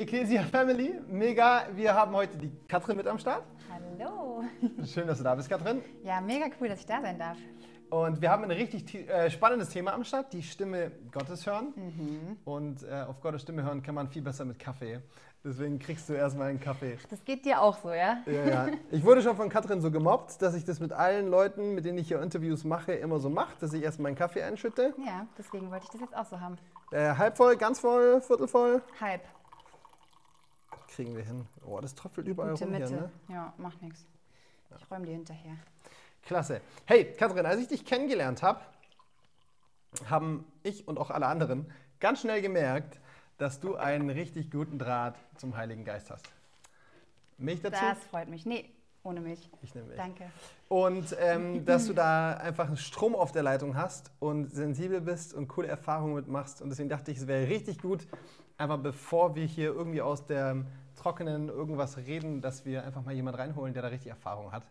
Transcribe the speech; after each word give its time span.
Ecclesia 0.00 0.42
Family, 0.44 0.98
mega. 1.08 1.66
Wir 1.74 1.94
haben 1.94 2.14
heute 2.14 2.38
die 2.38 2.50
Katrin 2.66 2.96
mit 2.96 3.06
am 3.06 3.18
Start. 3.18 3.42
Hallo. 3.70 4.42
Schön, 4.86 5.06
dass 5.06 5.18
du 5.18 5.24
da 5.24 5.34
bist, 5.34 5.50
Katrin. 5.50 5.82
Ja, 6.02 6.22
mega 6.22 6.46
cool, 6.58 6.70
dass 6.70 6.80
ich 6.80 6.86
da 6.86 7.02
sein 7.02 7.18
darf. 7.18 7.36
Und 7.90 8.22
wir 8.22 8.30
haben 8.30 8.44
ein 8.44 8.50
richtig 8.50 8.94
äh, 8.94 9.30
spannendes 9.30 9.68
Thema 9.68 9.92
am 9.92 10.02
Start, 10.04 10.32
die 10.32 10.42
Stimme 10.42 10.90
Gottes 11.12 11.46
hören. 11.46 12.38
Und 12.46 12.82
äh, 12.82 13.02
auf 13.06 13.20
Gottes 13.20 13.42
Stimme 13.42 13.62
hören 13.62 13.82
kann 13.82 13.94
man 13.94 14.08
viel 14.08 14.22
besser 14.22 14.46
mit 14.46 14.58
Kaffee. 14.58 15.02
Deswegen 15.44 15.78
kriegst 15.78 16.08
du 16.08 16.14
erstmal 16.14 16.48
einen 16.48 16.60
Kaffee. 16.60 16.96
Das 17.10 17.22
geht 17.22 17.44
dir 17.44 17.60
auch 17.60 17.76
so, 17.76 17.90
ja? 17.90 18.22
Ja, 18.24 18.48
ja. 18.48 18.66
Ich 18.90 19.04
wurde 19.04 19.20
schon 19.20 19.36
von 19.36 19.50
Katrin 19.50 19.82
so 19.82 19.90
gemobbt, 19.90 20.40
dass 20.40 20.54
ich 20.54 20.64
das 20.64 20.80
mit 20.80 20.94
allen 20.94 21.28
Leuten, 21.28 21.74
mit 21.74 21.84
denen 21.84 21.98
ich 21.98 22.08
hier 22.08 22.22
Interviews 22.22 22.64
mache, 22.64 22.92
immer 22.92 23.18
so 23.18 23.28
mache, 23.28 23.52
dass 23.60 23.74
ich 23.74 23.82
erstmal 23.82 24.08
einen 24.08 24.16
Kaffee 24.16 24.44
einschütte. 24.44 24.94
Ja, 25.04 25.26
deswegen 25.36 25.70
wollte 25.70 25.84
ich 25.84 25.90
das 25.90 26.00
jetzt 26.00 26.16
auch 26.16 26.24
so 26.24 26.40
haben. 26.40 26.56
Äh, 26.90 27.14
halb 27.16 27.36
voll, 27.36 27.56
ganz 27.56 27.80
voll, 27.80 28.22
viertel 28.22 28.48
voll. 28.48 28.82
Halb. 28.98 29.20
Kriegen 30.94 31.16
wir 31.16 31.24
hin. 31.24 31.46
Oh, 31.64 31.80
das 31.80 31.94
tröpfelt 31.94 32.26
überall 32.26 32.50
Gute 32.50 32.64
rum 32.64 32.72
Mitte. 32.72 32.88
hier, 32.88 33.00
ne? 33.00 33.10
Ja, 33.28 33.54
macht 33.58 33.80
nichts. 33.82 34.04
Ich 34.76 34.90
räume 34.90 35.06
dir 35.06 35.12
hinterher. 35.12 35.56
Klasse. 36.22 36.60
Hey, 36.84 37.12
Katrin, 37.16 37.46
als 37.46 37.60
ich 37.60 37.68
dich 37.68 37.84
kennengelernt 37.84 38.42
habe, 38.42 38.60
haben 40.08 40.44
ich 40.62 40.86
und 40.86 40.98
auch 40.98 41.10
alle 41.10 41.26
anderen 41.26 41.72
ganz 41.98 42.20
schnell 42.20 42.42
gemerkt, 42.42 43.00
dass 43.38 43.60
du 43.60 43.76
einen 43.76 44.10
richtig 44.10 44.50
guten 44.50 44.78
Draht 44.78 45.16
zum 45.36 45.56
Heiligen 45.56 45.84
Geist 45.84 46.10
hast. 46.10 46.28
Milch 47.38 47.62
dazu? 47.62 47.80
Das 47.80 47.98
freut 48.04 48.28
mich. 48.28 48.44
Nee, 48.44 48.70
ohne 49.02 49.20
mich. 49.20 49.50
Ich 49.62 49.74
nehme 49.74 49.88
Milch. 49.88 49.98
Danke. 49.98 50.30
Und 50.68 51.16
ähm, 51.18 51.64
dass 51.66 51.86
du 51.86 51.92
da 51.92 52.34
einfach 52.34 52.66
einen 52.66 52.76
Strom 52.76 53.14
auf 53.14 53.32
der 53.32 53.42
Leitung 53.42 53.76
hast 53.76 54.12
und 54.18 54.52
sensibel 54.52 55.00
bist 55.00 55.34
und 55.34 55.48
coole 55.48 55.68
Erfahrungen 55.68 56.14
mitmachst. 56.14 56.62
Und 56.62 56.70
deswegen 56.70 56.88
dachte 56.88 57.10
ich, 57.10 57.18
es 57.18 57.26
wäre 57.26 57.48
richtig 57.48 57.80
gut, 57.80 58.06
einfach 58.58 58.78
bevor 58.78 59.34
wir 59.34 59.44
hier 59.44 59.68
irgendwie 59.72 60.02
aus 60.02 60.26
der 60.26 60.64
Trockenen 60.96 61.48
irgendwas 61.48 61.96
reden, 61.96 62.40
dass 62.40 62.64
wir 62.64 62.84
einfach 62.84 63.04
mal 63.04 63.14
jemanden 63.14 63.40
reinholen, 63.40 63.72
der 63.72 63.82
da 63.82 63.88
richtig 63.88 64.10
Erfahrung 64.10 64.52
hat 64.52 64.64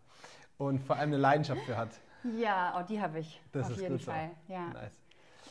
und 0.57 0.79
vor 0.79 0.97
allem 0.97 1.09
eine 1.09 1.17
Leidenschaft 1.17 1.61
für 1.61 1.75
hat. 1.75 1.89
Ja, 2.37 2.75
auch 2.75 2.85
die 2.85 3.01
habe 3.01 3.19
ich. 3.19 3.41
Das 3.51 3.65
auf 3.65 3.71
ist 3.71 3.81
jeden 3.81 3.93
gut 3.93 4.05
so. 4.05 4.11
Fall. 4.11 4.29
Ja. 4.47 4.67
Nice. 4.67 4.91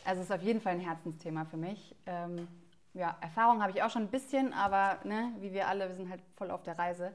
Also 0.05 0.21
es 0.21 0.31
ist 0.31 0.35
auf 0.35 0.43
jeden 0.43 0.61
Fall 0.61 0.75
ein 0.75 0.81
Herzensthema 0.81 1.45
für 1.45 1.57
mich. 1.57 1.95
Ähm, 2.07 2.47
ja, 2.95 3.17
Erfahrung 3.21 3.63
habe 3.63 3.73
ich 3.73 3.83
auch 3.83 3.91
schon 3.91 4.03
ein 4.03 4.11
bisschen, 4.11 4.53
aber 4.53 4.99
ne, 5.05 5.33
wie 5.41 5.53
wir 5.53 5.69
alle, 5.69 5.89
wir 5.89 5.95
sind 5.95 6.11
halt 6.11 6.23
voll 6.37 6.51
auf 6.51 6.63
der 6.63 6.79
Reise. 6.79 7.13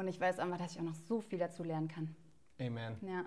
Und 0.00 0.08
ich 0.08 0.18
weiß 0.18 0.38
einfach, 0.38 0.56
dass 0.56 0.72
ich 0.72 0.78
auch 0.78 0.84
noch 0.84 0.94
so 0.94 1.20
viel 1.20 1.38
dazu 1.38 1.62
lernen 1.62 1.86
kann. 1.86 2.16
Amen. 2.58 2.96
Ja. 3.02 3.26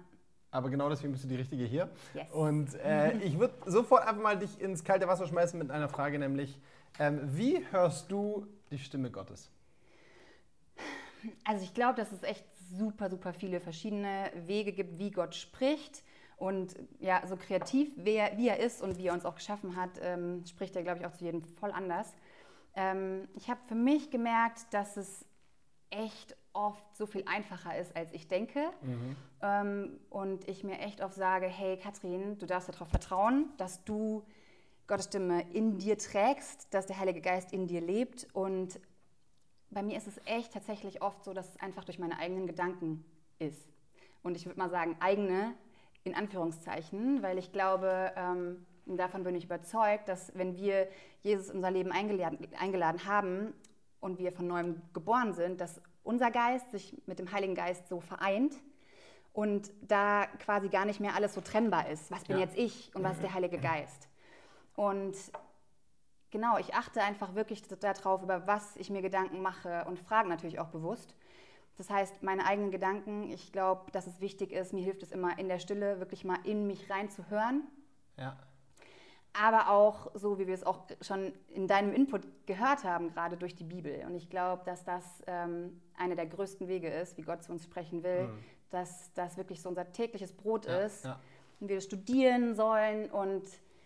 Aber 0.50 0.72
genau 0.72 0.90
deswegen 0.90 1.12
bist 1.14 1.24
du 1.24 1.28
die 1.28 1.36
Richtige 1.36 1.66
hier. 1.66 1.88
Yes. 2.16 2.32
Und 2.32 2.74
äh, 2.74 3.16
ich 3.20 3.38
würde 3.38 3.54
sofort 3.68 4.08
einfach 4.08 4.24
mal 4.24 4.40
dich 4.40 4.60
ins 4.60 4.84
kalte 4.84 5.08
Wasser 5.08 5.28
schmeißen 5.28 5.60
mit 5.60 5.70
einer 5.70 5.88
Frage, 5.88 6.18
nämlich, 6.18 6.60
ähm, 6.98 7.20
wie 7.38 7.64
hörst 7.70 8.12
du 8.12 8.48
die 8.72 8.80
Stimme 8.80 9.12
Gottes? 9.12 9.52
Also 11.46 11.64
ich 11.64 11.76
glaube, 11.76 11.96
dass 11.96 12.12
es 12.12 12.24
echt 12.24 12.44
super, 12.76 13.12
super 13.12 13.34
viele 13.34 13.60
verschiedene 13.60 14.32
Wege 14.48 14.72
gibt, 14.74 14.98
wie 14.98 15.12
Gott 15.12 15.36
spricht. 15.36 16.02
Und 16.38 16.76
ja, 17.00 17.22
so 17.28 17.38
kreativ, 17.38 17.92
wie 17.98 18.16
er, 18.16 18.36
wie 18.40 18.48
er 18.48 18.60
ist 18.60 18.82
und 18.82 18.98
wie 18.98 19.10
er 19.10 19.14
uns 19.14 19.26
auch 19.26 19.36
geschaffen 19.36 19.76
hat, 19.76 19.92
ähm, 20.02 20.44
spricht 20.48 20.76
er, 20.76 20.82
glaube 20.82 21.00
ich, 21.00 21.06
auch 21.06 21.14
zu 21.14 21.24
jedem 21.24 21.44
voll 21.44 21.72
anders. 21.72 22.12
Ähm, 22.76 23.28
ich 23.36 23.48
habe 23.48 23.60
für 23.68 23.76
mich 23.76 24.10
gemerkt, 24.10 24.74
dass 24.74 24.98
es 24.98 25.24
echt 25.92 26.36
oft 26.54 26.96
so 26.96 27.06
viel 27.06 27.24
einfacher 27.26 27.78
ist, 27.78 27.96
als 27.96 28.12
ich 28.14 28.28
denke. 28.28 28.70
Ähm, 29.42 30.00
und 30.10 30.48
ich 30.48 30.64
mir 30.64 30.80
echt 30.80 31.02
oft 31.02 31.16
sage, 31.16 31.48
hey 31.48 31.78
Katrin, 31.78 32.38
du 32.38 32.46
darfst 32.46 32.70
darauf 32.70 32.88
vertrauen, 32.90 33.50
dass 33.58 33.84
du 33.84 34.24
Gottes 34.88 35.06
Stimme 35.06 35.42
in 35.52 35.78
dir 35.78 35.98
trägst, 35.98 36.74
dass 36.74 36.86
der 36.86 37.00
Heilige 37.00 37.22
Geist 37.22 37.54
in 37.54 37.68
dir 37.68 37.82
lebt. 37.82 38.28
Und 38.34 38.80
bei 39.70 39.82
mir 39.82 39.98
ist 39.98 40.08
es 40.08 40.20
echt 40.26 40.54
tatsächlich 40.54 41.02
oft 41.02 41.24
so, 41.24 41.34
dass 41.34 41.50
es 41.50 41.60
einfach 41.60 41.84
durch 41.84 42.00
meine 42.00 42.18
eigenen 42.18 42.48
Gedanken 42.48 43.04
ist. 43.40 43.70
Und 44.22 44.36
ich 44.36 44.46
würde 44.46 44.60
mal 44.60 44.70
sagen, 44.70 44.96
eigene 45.00 45.56
in 46.04 46.16
Anführungszeichen, 46.16 47.24
weil 47.24 47.38
ich 47.38 47.52
glaube, 47.52 48.12
ähm, 48.16 48.66
davon 48.86 49.24
bin 49.24 49.36
ich 49.36 49.46
überzeugt, 49.46 50.10
dass 50.10 50.36
wenn 50.36 50.56
wir 50.58 50.88
Jesus 51.22 51.50
in 51.50 51.58
unser 51.58 51.72
Leben 51.72 51.92
eingeladen, 51.92 52.40
eingeladen 52.60 53.06
haben 53.06 53.54
und 54.00 54.20
wir 54.20 54.34
von 54.34 54.48
neuem 54.48 54.82
geboren 54.94 55.34
sind, 55.34 55.62
dass 55.62 55.82
unser 56.04 56.32
Geist 56.32 56.72
sich 56.72 56.96
mit 57.06 57.20
dem 57.20 57.32
Heiligen 57.32 57.56
Geist 57.56 57.88
so 57.88 58.00
vereint 58.00 58.56
und 59.34 59.72
da 59.82 60.28
quasi 60.40 60.70
gar 60.70 60.86
nicht 60.86 61.00
mehr 61.00 61.16
alles 61.16 61.34
so 61.34 61.42
trennbar 61.42 61.90
ist. 61.90 62.12
Was 62.12 62.24
bin 62.26 62.38
Ja. 62.38 62.44
jetzt 62.44 62.58
ich 62.58 62.92
und 62.96 63.04
was 63.04 63.14
ist 63.16 63.24
der 63.24 63.34
Heilige 63.34 63.58
Geist? 63.58 64.08
Und 64.76 65.16
genau, 66.30 66.58
ich 66.58 66.74
achte 66.74 67.02
einfach 67.02 67.36
wirklich 67.36 67.62
darauf, 67.64 68.22
über 68.22 68.48
was 68.48 68.76
ich 68.78 68.90
mir 68.90 69.02
Gedanken 69.02 69.42
mache 69.42 69.86
und 69.86 70.00
frage 70.00 70.30
natürlich 70.30 70.60
auch 70.60 70.70
bewusst. 70.70 71.16
Das 71.78 71.90
heißt, 71.90 72.22
meine 72.22 72.46
eigenen 72.46 72.70
Gedanken, 72.70 73.32
ich 73.32 73.52
glaube, 73.52 73.90
dass 73.92 74.06
es 74.06 74.20
wichtig 74.22 74.52
ist, 74.52 74.74
mir 74.74 74.84
hilft 74.84 75.02
es 75.02 75.12
immer 75.12 75.40
in 75.40 75.48
der 75.48 75.58
Stille 75.58 76.00
wirklich 76.00 76.24
mal 76.24 76.38
in 76.44 76.68
mich 76.68 76.90
reinzuhören, 76.90 77.64
Ja. 78.18 78.38
Aber 79.34 79.70
auch 79.70 80.12
so, 80.14 80.38
wie 80.38 80.46
wir 80.48 80.54
es 80.54 80.64
auch 80.64 80.82
schon 81.02 81.34
in 81.50 81.68
deinem 81.68 81.94
Input 81.94 82.22
gehört 82.46 82.84
haben, 82.84 83.10
gerade 83.14 83.36
durch 83.36 83.56
die 83.56 83.64
Bibel. 83.64 84.04
Und 84.06 84.16
ich 84.16 84.30
glaube, 84.30 84.64
dass 84.66 84.84
das 84.84 85.04
ähm, 85.28 85.82
einer 85.98 86.16
der 86.16 86.28
größten 86.28 86.68
Wege 86.68 86.90
ist, 86.90 87.18
wie 87.18 87.24
Gott 87.24 87.44
zu 87.44 87.52
uns 87.52 87.64
sprechen 87.64 88.04
will, 88.04 88.30
dass 88.70 89.12
das 89.14 89.38
wirklich 89.38 89.62
so 89.62 89.70
unser 89.70 89.92
tägliches 89.92 90.34
Brot 90.34 90.66
Mhm. 90.66 90.72
Ja, 90.72 90.80
ist 90.80 91.06
ja. 91.06 91.20
und 91.60 91.68
wir 91.70 91.82
studieren 91.82 92.56
sollen. 92.56 93.10
Und 93.10 93.44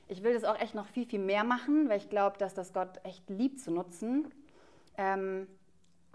ich 0.09 0.21
will 0.23 0.33
das 0.33 0.43
auch 0.43 0.59
echt 0.59 0.75
noch 0.75 0.87
viel, 0.87 1.05
viel 1.05 1.19
mehr 1.19 1.43
machen, 1.43 1.87
weil 1.89 1.97
ich 1.97 2.09
glaube, 2.09 2.37
dass 2.37 2.53
das 2.53 2.73
Gott 2.73 2.99
echt 3.03 3.29
liebt 3.29 3.59
zu 3.59 3.71
nutzen. 3.71 4.29
Ähm, 4.97 5.47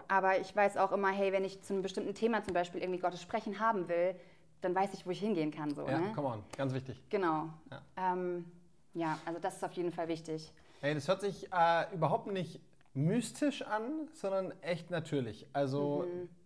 aber 0.07 0.39
ich 0.39 0.55
weiß 0.55 0.77
auch 0.77 0.91
immer, 0.91 1.09
hey, 1.09 1.31
wenn 1.31 1.45
ich 1.45 1.61
zu 1.63 1.73
einem 1.73 1.81
bestimmten 1.81 2.13
Thema 2.13 2.43
zum 2.43 2.53
Beispiel 2.53 2.81
irgendwie 2.81 2.99
Gottes 2.99 3.21
Sprechen 3.21 3.59
haben 3.59 3.87
will, 3.87 4.15
dann 4.61 4.75
weiß 4.75 4.93
ich, 4.93 5.05
wo 5.05 5.11
ich 5.11 5.19
hingehen 5.19 5.51
kann. 5.51 5.73
So, 5.73 5.87
Ja, 5.87 5.99
ne? 5.99 6.11
come 6.13 6.27
on, 6.27 6.43
ganz 6.57 6.73
wichtig. 6.73 7.01
Genau. 7.09 7.49
Ja. 7.71 7.81
Ähm, 8.13 8.45
ja, 8.93 9.17
also 9.25 9.39
das 9.39 9.55
ist 9.55 9.63
auf 9.63 9.73
jeden 9.73 9.91
Fall 9.91 10.07
wichtig. 10.07 10.51
Hey, 10.81 10.93
das 10.93 11.07
hört 11.07 11.21
sich 11.21 11.51
äh, 11.51 11.93
überhaupt 11.93 12.27
nicht 12.27 12.59
mystisch 12.93 13.61
an, 13.63 14.07
sondern 14.13 14.53
echt 14.61 14.91
natürlich. 14.91 15.47
Also 15.53 16.05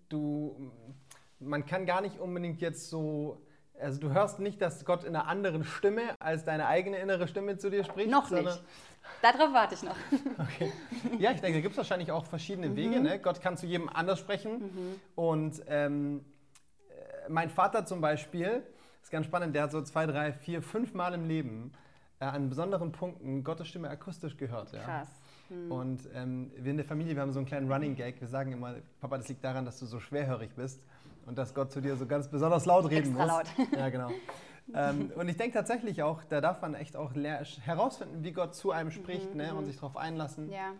du, 0.09 0.71
man 1.39 1.65
kann 1.65 1.85
gar 1.85 2.01
nicht 2.01 2.19
unbedingt 2.19 2.61
jetzt 2.61 2.89
so, 2.89 3.41
also 3.79 3.99
du 3.99 4.11
hörst 4.11 4.39
nicht, 4.39 4.61
dass 4.61 4.85
Gott 4.85 5.03
in 5.03 5.15
einer 5.15 5.27
anderen 5.27 5.63
Stimme 5.63 6.15
als 6.19 6.45
deine 6.45 6.67
eigene 6.67 6.97
innere 6.97 7.27
Stimme 7.27 7.57
zu 7.57 7.69
dir 7.69 7.83
spricht. 7.83 8.09
Noch 8.09 8.29
nicht. 8.29 8.63
Darauf 9.21 9.53
warte 9.53 9.75
ich 9.75 9.83
noch. 9.83 9.95
Okay. 10.37 10.71
Ja, 11.19 11.31
ich 11.31 11.41
denke, 11.41 11.57
da 11.57 11.61
gibt 11.61 11.71
es 11.73 11.77
wahrscheinlich 11.77 12.11
auch 12.11 12.25
verschiedene 12.25 12.75
Wege. 12.75 12.99
Ne? 12.99 13.19
Gott 13.19 13.41
kann 13.41 13.57
zu 13.57 13.65
jedem 13.65 13.89
anders 13.89 14.19
sprechen. 14.19 14.99
Und 15.15 15.61
ähm, 15.67 16.25
äh, 16.89 17.29
mein 17.29 17.49
Vater 17.49 17.85
zum 17.85 18.01
Beispiel, 18.01 18.63
ist 19.01 19.11
ganz 19.11 19.25
spannend, 19.25 19.55
der 19.55 19.63
hat 19.63 19.71
so 19.71 19.81
zwei, 19.81 20.05
drei, 20.05 20.33
vier, 20.33 20.61
fünf 20.61 20.93
Mal 20.93 21.13
im 21.13 21.25
Leben 21.27 21.71
äh, 22.19 22.25
an 22.25 22.49
besonderen 22.49 22.91
Punkten 22.91 23.43
Gottes 23.43 23.67
Stimme 23.67 23.89
akustisch 23.89 24.37
gehört. 24.37 24.71
Ja? 24.73 24.83
Krass. 24.83 25.09
Und 25.69 26.01
ähm, 26.13 26.51
wir 26.57 26.71
in 26.71 26.77
der 26.77 26.85
Familie, 26.85 27.15
wir 27.15 27.21
haben 27.21 27.31
so 27.31 27.39
einen 27.39 27.45
kleinen 27.45 27.71
Running 27.71 27.95
Gag. 27.95 28.19
Wir 28.19 28.27
sagen 28.27 28.51
immer, 28.51 28.75
Papa, 28.99 29.17
das 29.17 29.29
liegt 29.29 29.43
daran, 29.43 29.63
dass 29.63 29.79
du 29.79 29.85
so 29.85 29.99
schwerhörig 29.99 30.51
bist 30.55 30.81
und 31.25 31.37
dass 31.37 31.53
Gott 31.53 31.71
zu 31.71 31.79
dir 31.79 31.95
so 31.95 32.05
ganz 32.05 32.27
besonders 32.27 32.65
laut 32.65 32.89
reden 32.89 33.15
Extra 33.17 33.23
muss. 33.23 33.31
laut. 33.57 33.67
Ja, 33.77 33.89
genau. 33.89 34.09
ähm, 34.73 35.11
und 35.15 35.29
ich 35.29 35.37
denke 35.37 35.53
tatsächlich 35.53 36.03
auch, 36.03 36.21
da 36.25 36.41
darf 36.41 36.61
man 36.61 36.73
echt 36.73 36.97
auch 36.97 37.13
herausfinden, 37.15 38.23
wie 38.23 38.33
Gott 38.33 38.55
zu 38.55 38.71
einem 38.71 38.91
spricht 38.91 39.35
ne? 39.35 39.53
und 39.55 39.65
sich 39.65 39.75
darauf 39.75 39.95
einlassen. 39.95 40.47
Mhm, 40.47 40.53
Ja. 40.53 40.73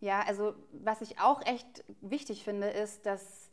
Ja, 0.00 0.20
also 0.28 0.54
was 0.72 1.00
ich 1.00 1.18
auch 1.20 1.44
echt 1.44 1.84
wichtig 2.00 2.44
finde, 2.44 2.68
ist, 2.68 3.04
dass, 3.04 3.47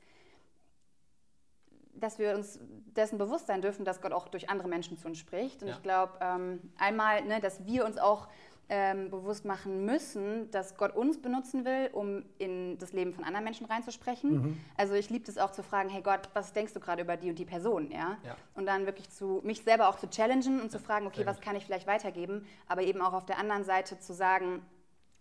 dass 1.99 2.19
wir 2.19 2.35
uns 2.35 2.59
dessen 2.95 3.17
bewusst 3.17 3.47
sein 3.47 3.61
dürfen, 3.61 3.85
dass 3.85 4.01
Gott 4.01 4.11
auch 4.13 4.27
durch 4.27 4.49
andere 4.49 4.67
Menschen 4.67 4.97
zu 4.97 5.07
uns 5.07 5.17
spricht. 5.17 5.61
Und 5.61 5.69
Ja. 5.69 5.75
ich 5.75 5.83
glaube, 5.83 6.13
ähm, 6.21 6.59
einmal, 6.77 7.23
ne, 7.25 7.39
dass 7.39 7.65
wir 7.65 7.85
uns 7.85 7.97
auch 7.97 8.27
ähm, 8.67 9.11
bewusst 9.11 9.45
machen 9.45 9.85
müssen, 9.85 10.49
dass 10.49 10.75
Gott 10.75 10.95
uns 10.95 11.21
benutzen 11.21 11.65
will, 11.65 11.89
um 11.93 12.25
in 12.39 12.79
das 12.79 12.93
Leben 12.93 13.13
von 13.13 13.23
anderen 13.23 13.43
Menschen 13.43 13.67
reinzusprechen. 13.67 14.57
Also 14.75 14.95
ich 14.95 15.11
liebe 15.11 15.29
es 15.29 15.37
auch 15.37 15.51
zu 15.51 15.61
fragen, 15.61 15.89
hey 15.89 16.01
Gott, 16.01 16.29
was 16.33 16.51
denkst 16.51 16.73
du 16.73 16.79
gerade 16.79 17.03
über 17.03 17.15
die 17.15 17.29
und 17.29 17.37
die 17.37 17.45
Person? 17.45 17.91
Ja? 17.91 18.17
Ja. 18.25 18.35
Und 18.55 18.65
dann 18.65 18.87
wirklich 18.87 19.09
zu 19.11 19.39
mich 19.43 19.61
selber 19.63 19.87
auch 19.87 19.99
zu 19.99 20.09
challengen 20.09 20.61
und 20.61 20.71
zu 20.71 20.79
fragen, 20.79 21.05
okay, 21.05 21.27
was 21.27 21.41
kann 21.41 21.55
ich 21.55 21.63
vielleicht 21.65 21.85
weitergeben? 21.85 22.47
Aber 22.67 22.81
eben 22.81 23.01
auch 23.01 23.13
auf 23.13 23.25
der 23.27 23.37
anderen 23.37 23.63
Seite 23.63 23.99
zu 23.99 24.13
sagen, 24.13 24.65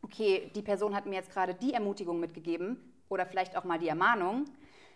okay, 0.00 0.50
die 0.54 0.62
Person 0.62 0.94
hat 0.96 1.04
mir 1.04 1.16
jetzt 1.16 1.31
gerade 1.31 1.54
die 1.54 1.75
Ermutigung 1.75 2.20
mitgegeben 2.20 2.78
oder 3.10 3.26
vielleicht 3.26 3.56
auch 3.58 3.64
mal 3.64 3.78
die 3.78 3.88
Ermahnung. 3.88 4.46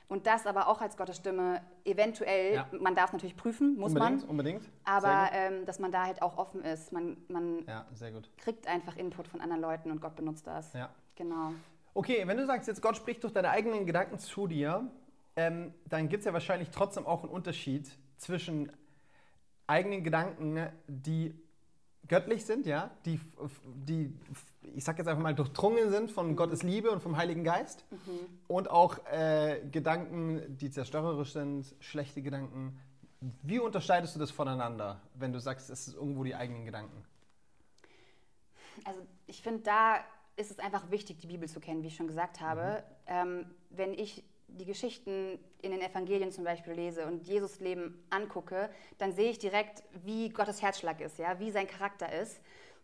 Und 0.09 0.27
das 0.27 0.47
aber 0.47 0.69
auch 0.69 0.81
als 0.81 0.97
Gottes 0.97 1.17
Stimme 1.19 1.61
eventuell, 1.85 2.55
Ja. 2.55 2.67
man 2.81 2.95
darf 2.95 3.11
es 3.11 3.13
natürlich 3.13 3.37
prüfen, 3.37 3.77
muss 3.77 3.93
unbedingt, 3.93 4.21
man, 4.23 4.31
unbedingt. 4.31 4.63
aber 4.85 5.29
Sehr 5.31 5.33
ähm, 5.33 5.67
dass 5.67 5.79
man 5.79 5.93
da 5.93 6.07
halt 6.07 6.23
auch 6.23 6.39
offen 6.39 6.63
ist. 6.65 6.93
Man, 6.93 7.19
man. 7.29 7.65
Ja, 7.67 7.87
sehr 7.93 8.11
gut. 8.13 8.31
kriegt 8.39 8.67
einfach 8.67 8.97
Input 8.97 9.29
von 9.29 9.41
anderen 9.43 9.61
Leuten 9.61 9.91
und 9.91 10.01
Gott 10.01 10.17
benutzt 10.17 10.47
das. 10.47 10.73
Ja. 10.73 10.89
Genau. 11.15 11.53
Okay, 11.93 12.23
wenn 12.27 12.37
du 12.39 12.47
sagst, 12.47 12.69
jetzt 12.69 12.81
Gott 12.81 12.97
spricht 12.97 13.23
durch 13.23 13.33
deine 13.35 13.51
eigenen 13.51 13.85
Gedanken 13.85 14.19
zu 14.19 14.47
dir, 14.47 14.91
ähm, 15.37 15.75
dann 15.87 16.09
gibt 16.09 16.21
es 16.21 16.25
ja 16.27 16.33
wahrscheinlich 16.33 16.71
trotzdem 16.71 17.07
auch 17.07 17.23
einen 17.23 17.31
Unterschied 17.33 17.91
zwischen 18.17 18.73
eigenen 19.67 20.03
Gedanken, 20.05 20.69
die 20.87 21.35
göttlich 22.09 22.45
sind, 22.45 22.67
ja, 22.67 22.91
die, 23.05 23.21
die 23.65 24.13
ich 24.75 24.85
sag 24.85 24.99
jetzt 24.99 25.09
einfach 25.09 25.23
mal, 25.23 25.35
durchdrungen 25.35 25.91
sind 25.91 26.11
von 26.11 26.37
Gottes 26.37 26.63
Liebe 26.63 26.91
und 26.91 27.01
vom 27.01 27.17
Heiligen 27.17 27.45
Geist. 27.45 27.85
Mhm. 27.91 28.27
Und 28.47 28.71
auch 28.71 28.99
äh, 29.07 29.61
Gedanken, 29.71 30.57
die 30.57 30.71
zerstörerisch 30.71 31.33
sind, 31.33 31.75
schlechte 31.81 32.23
Gedanken. 32.23 32.79
Wie 33.43 33.59
unterscheidest 33.59 34.15
du 34.15 34.21
das 34.21 34.31
voneinander, 34.31 35.01
wenn 35.15 35.33
du 35.33 35.41
sagst, 35.41 35.71
es 35.71 35.89
ist 35.89 35.97
irgendwo 35.97 36.25
die 36.25 36.35
eigenen 36.35 36.65
Gedanken? 36.65 37.05
Also 38.85 39.01
ich 39.27 39.43
finde, 39.43 39.63
da 39.63 39.97
ist 40.37 40.51
es 40.51 40.59
einfach 40.59 40.91
wichtig, 40.91 41.19
die 41.19 41.27
Bibel 41.27 41.49
zu 41.49 41.59
kennen, 41.59 41.83
wie 41.83 41.89
ich 41.89 41.97
schon 41.97 42.07
gesagt 42.07 42.41
habe. 42.41 42.85
Mhm. 43.07 43.13
Ähm, 43.13 43.47
wenn 43.71 43.95
ich 43.95 44.23
die 44.49 44.65
Geschichten 44.65 45.39
in 45.63 45.71
den 45.71 45.81
Evangelien 45.81 46.33
zum 46.33 46.45
Beispiel 46.45 46.73
lese 46.73 47.07
und 47.07 47.23
Jesus 47.23 47.61
Leben 47.61 48.05
angucke, 48.11 48.71
dann 48.99 49.13
sehe 49.13 49.31
ich 49.31 49.39
direkt, 49.39 49.83
wie 50.05 50.31
Gottes 50.31 50.63
Herzschlag 50.63 51.01
ist, 51.01 51.19
ja, 51.19 51.39
wie 51.39 51.51
sein 51.51 51.67
Charakter 51.67 52.13
ist 52.13 52.41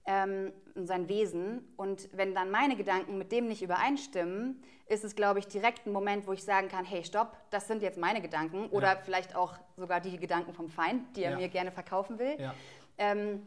ähm, 0.07 0.53
sein 0.75 1.09
Wesen. 1.09 1.67
Und 1.77 2.09
wenn 2.13 2.35
dann 2.35 2.51
meine 2.51 2.77
Gedanken 2.77 3.19
mit 3.19 3.33
dem 3.33 3.49
nicht 3.49 3.63
übereinstimmen, 3.63 4.63
ist 4.87 5.05
es, 5.05 5.17
glaube 5.17 5.39
ich, 5.39 5.49
direkt 5.49 5.87
ein 5.87 5.93
Moment, 5.93 6.27
wo 6.27 6.33
ich 6.33 6.45
sagen 6.45 6.69
kann, 6.69 6.85
hey, 6.85 7.05
stopp, 7.05 7.37
das 7.51 7.67
sind 7.67 7.83
jetzt 7.83 7.99
meine 7.99 8.21
Gedanken. 8.21 8.69
Oder 8.69 8.95
ja. 8.95 9.01
vielleicht 9.03 9.35
auch 9.35 9.55
sogar 9.77 10.01
die 10.01 10.19
Gedanken 10.19 10.53
vom 10.53 10.69
Feind, 10.69 11.17
die 11.17 11.25
er 11.25 11.33
ja. 11.33 11.37
mir 11.37 11.49
gerne 11.49 11.73
verkaufen 11.73 12.19
will. 12.19 12.37
Ja. 12.39 12.55
Ähm, 12.99 13.47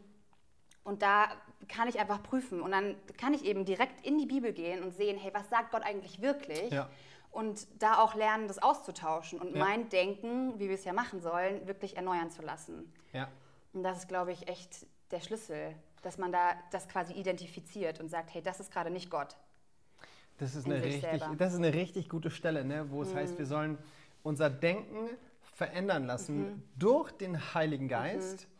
und 0.82 1.02
da 1.02 1.28
kann 1.68 1.88
ich 1.88 2.00
einfach 2.00 2.22
prüfen. 2.22 2.60
Und 2.60 2.72
dann 2.72 2.96
kann 3.18 3.34
ich 3.34 3.44
eben 3.44 3.64
direkt 3.64 4.04
in 4.04 4.18
die 4.18 4.26
Bibel 4.26 4.52
gehen 4.52 4.82
und 4.82 4.92
sehen, 4.92 5.18
hey, 5.18 5.30
was 5.32 5.48
sagt 5.48 5.70
Gott 5.70 5.82
eigentlich 5.82 6.22
wirklich? 6.22 6.72
Und 7.38 7.68
da 7.80 7.98
auch 8.02 8.14
lernen, 8.14 8.48
das 8.48 8.58
auszutauschen 8.58 9.40
und 9.40 9.54
mein 9.54 9.88
Denken, 9.90 10.58
wie 10.58 10.68
wir 10.68 10.74
es 10.74 10.84
ja 10.84 10.92
machen 10.92 11.20
sollen, 11.20 11.66
wirklich 11.68 11.96
erneuern 11.96 12.30
zu 12.30 12.42
lassen. 12.42 12.92
Und 13.72 13.84
das 13.84 13.98
ist, 13.98 14.08
glaube 14.08 14.32
ich, 14.32 14.48
echt 14.48 14.86
der 15.12 15.20
Schlüssel 15.20 15.74
dass 16.02 16.18
man 16.18 16.32
da 16.32 16.52
das 16.70 16.88
quasi 16.88 17.12
identifiziert 17.12 18.00
und 18.00 18.08
sagt, 18.08 18.32
hey, 18.34 18.42
das 18.42 18.60
ist 18.60 18.72
gerade 18.72 18.90
nicht 18.90 19.10
Gott. 19.10 19.36
Das 20.38 20.54
ist, 20.54 20.66
eine 20.66 20.82
richtig, 20.82 21.20
das 21.36 21.52
ist 21.52 21.58
eine 21.58 21.74
richtig 21.74 22.08
gute 22.08 22.30
Stelle, 22.30 22.64
ne, 22.64 22.90
wo 22.90 23.02
es 23.02 23.12
mhm. 23.12 23.16
heißt, 23.16 23.38
wir 23.38 23.46
sollen 23.46 23.76
unser 24.22 24.48
Denken 24.50 25.08
verändern 25.54 26.06
lassen 26.06 26.38
mhm. 26.38 26.62
durch 26.76 27.10
den 27.10 27.54
Heiligen 27.54 27.88
Geist. 27.88 28.46
Mhm. 28.46 28.52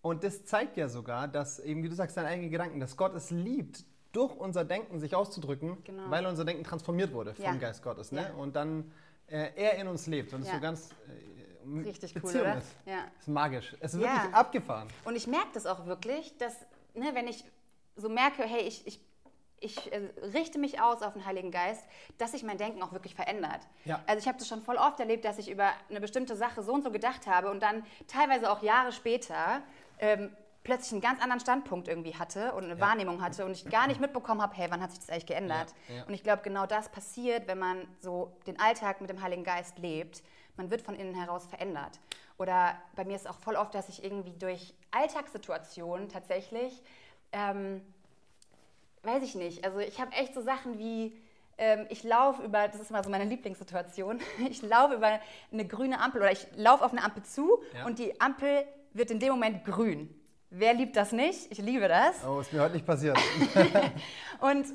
Und 0.00 0.24
das 0.24 0.46
zeigt 0.46 0.76
ja 0.78 0.88
sogar, 0.88 1.28
dass 1.28 1.58
eben, 1.58 1.82
wie 1.82 1.88
du 1.88 1.94
sagst, 1.94 2.16
deine 2.16 2.28
eigenen 2.28 2.50
Gedanken, 2.50 2.80
dass 2.80 2.96
Gott 2.96 3.14
es 3.14 3.30
liebt, 3.30 3.84
durch 4.16 4.34
unser 4.34 4.64
Denken 4.64 4.98
sich 4.98 5.14
auszudrücken, 5.14 5.84
genau. 5.84 6.10
weil 6.10 6.24
unser 6.26 6.44
Denken 6.44 6.64
transformiert 6.64 7.12
wurde 7.12 7.34
vom 7.34 7.44
ja. 7.44 7.54
Geist 7.54 7.82
Gottes. 7.82 8.12
Ne? 8.12 8.22
Ja. 8.22 8.34
Und 8.34 8.56
dann 8.56 8.90
äh, 9.26 9.50
er 9.54 9.74
in 9.74 9.88
uns 9.88 10.06
lebt. 10.06 10.32
Und 10.32 10.40
das 10.40 10.48
ja. 10.48 10.54
so 10.54 10.60
ganz 10.60 10.90
äh, 10.90 11.36
Richtig 11.84 12.14
Beziehung 12.14 12.34
cool, 12.34 12.40
oder? 12.42 12.58
Ist. 12.58 12.76
Ja. 12.86 13.04
ist 13.18 13.28
magisch. 13.28 13.76
Es 13.80 13.94
ist 13.94 14.00
wirklich 14.00 14.34
abgefahren. 14.34 14.88
Und 15.04 15.16
ich 15.16 15.26
merke 15.26 15.48
das 15.52 15.66
auch 15.66 15.86
wirklich, 15.86 16.36
dass 16.38 16.54
ne, 16.94 17.10
wenn 17.12 17.26
ich 17.26 17.44
so 17.96 18.08
merke, 18.08 18.44
hey, 18.44 18.62
ich, 18.62 18.86
ich, 18.86 19.00
ich 19.58 19.92
äh, 19.92 20.10
richte 20.32 20.58
mich 20.58 20.80
aus 20.80 21.02
auf 21.02 21.14
den 21.14 21.26
Heiligen 21.26 21.50
Geist, 21.50 21.82
dass 22.18 22.32
sich 22.32 22.42
mein 22.42 22.56
Denken 22.56 22.82
auch 22.82 22.92
wirklich 22.92 23.14
verändert. 23.14 23.60
Ja. 23.84 24.00
Also 24.06 24.20
ich 24.20 24.28
habe 24.28 24.38
das 24.38 24.48
schon 24.48 24.62
voll 24.62 24.76
oft 24.76 25.00
erlebt, 25.00 25.24
dass 25.24 25.38
ich 25.38 25.50
über 25.50 25.70
eine 25.90 26.00
bestimmte 26.00 26.36
Sache 26.36 26.62
so 26.62 26.72
und 26.72 26.84
so 26.84 26.90
gedacht 26.90 27.26
habe 27.26 27.50
und 27.50 27.60
dann 27.60 27.84
teilweise 28.06 28.50
auch 28.50 28.62
Jahre 28.62 28.92
später 28.92 29.62
ähm, 29.98 30.30
plötzlich 30.66 30.92
einen 30.92 31.00
ganz 31.00 31.22
anderen 31.22 31.40
Standpunkt 31.40 31.86
irgendwie 31.86 32.16
hatte 32.16 32.52
und 32.52 32.64
eine 32.64 32.74
ja. 32.74 32.80
Wahrnehmung 32.80 33.22
hatte 33.22 33.44
und 33.44 33.52
ich 33.52 33.70
gar 33.70 33.86
nicht 33.86 34.00
mitbekommen 34.00 34.42
habe, 34.42 34.52
hey, 34.56 34.66
wann 34.68 34.82
hat 34.82 34.90
sich 34.90 34.98
das 34.98 35.10
eigentlich 35.10 35.26
geändert? 35.26 35.72
Ja. 35.88 36.02
Und 36.04 36.12
ich 36.12 36.24
glaube, 36.24 36.42
genau 36.42 36.66
das 36.66 36.88
passiert, 36.88 37.46
wenn 37.46 37.58
man 37.58 37.86
so 38.00 38.36
den 38.48 38.58
Alltag 38.58 39.00
mit 39.00 39.08
dem 39.08 39.22
Heiligen 39.22 39.44
Geist 39.44 39.78
lebt. 39.78 40.24
Man 40.56 40.70
wird 40.70 40.82
von 40.82 40.96
innen 40.96 41.14
heraus 41.14 41.46
verändert. 41.46 42.00
Oder 42.36 42.74
bei 42.96 43.04
mir 43.04 43.14
ist 43.14 43.28
auch 43.28 43.38
voll 43.38 43.54
oft, 43.54 43.74
dass 43.76 43.88
ich 43.88 44.02
irgendwie 44.02 44.32
durch 44.32 44.74
Alltagssituationen 44.90 46.08
tatsächlich, 46.08 46.82
ähm, 47.30 47.80
weiß 49.04 49.22
ich 49.22 49.36
nicht, 49.36 49.64
also 49.64 49.78
ich 49.78 50.00
habe 50.00 50.12
echt 50.12 50.34
so 50.34 50.42
Sachen 50.42 50.80
wie, 50.80 51.16
ähm, 51.58 51.86
ich 51.90 52.02
laufe 52.02 52.42
über, 52.42 52.66
das 52.66 52.80
ist 52.80 52.90
mal 52.90 53.04
so 53.04 53.10
meine 53.10 53.24
Lieblingssituation, 53.24 54.20
ich 54.50 54.62
laufe 54.62 54.94
über 54.94 55.20
eine 55.52 55.66
grüne 55.66 56.00
Ampel 56.00 56.22
oder 56.22 56.32
ich 56.32 56.48
laufe 56.56 56.84
auf 56.84 56.90
eine 56.90 57.04
Ampel 57.04 57.22
zu 57.22 57.62
ja. 57.72 57.86
und 57.86 58.00
die 58.00 58.20
Ampel 58.20 58.66
wird 58.94 59.12
in 59.12 59.20
dem 59.20 59.30
Moment 59.30 59.64
grün. 59.64 60.12
Wer 60.50 60.74
liebt 60.74 60.96
das 60.96 61.12
nicht? 61.12 61.50
Ich 61.50 61.58
liebe 61.58 61.88
das. 61.88 62.24
Oh, 62.24 62.40
ist 62.40 62.52
mir 62.52 62.62
heute 62.62 62.74
nicht 62.74 62.86
passiert. 62.86 63.18
und 64.40 64.66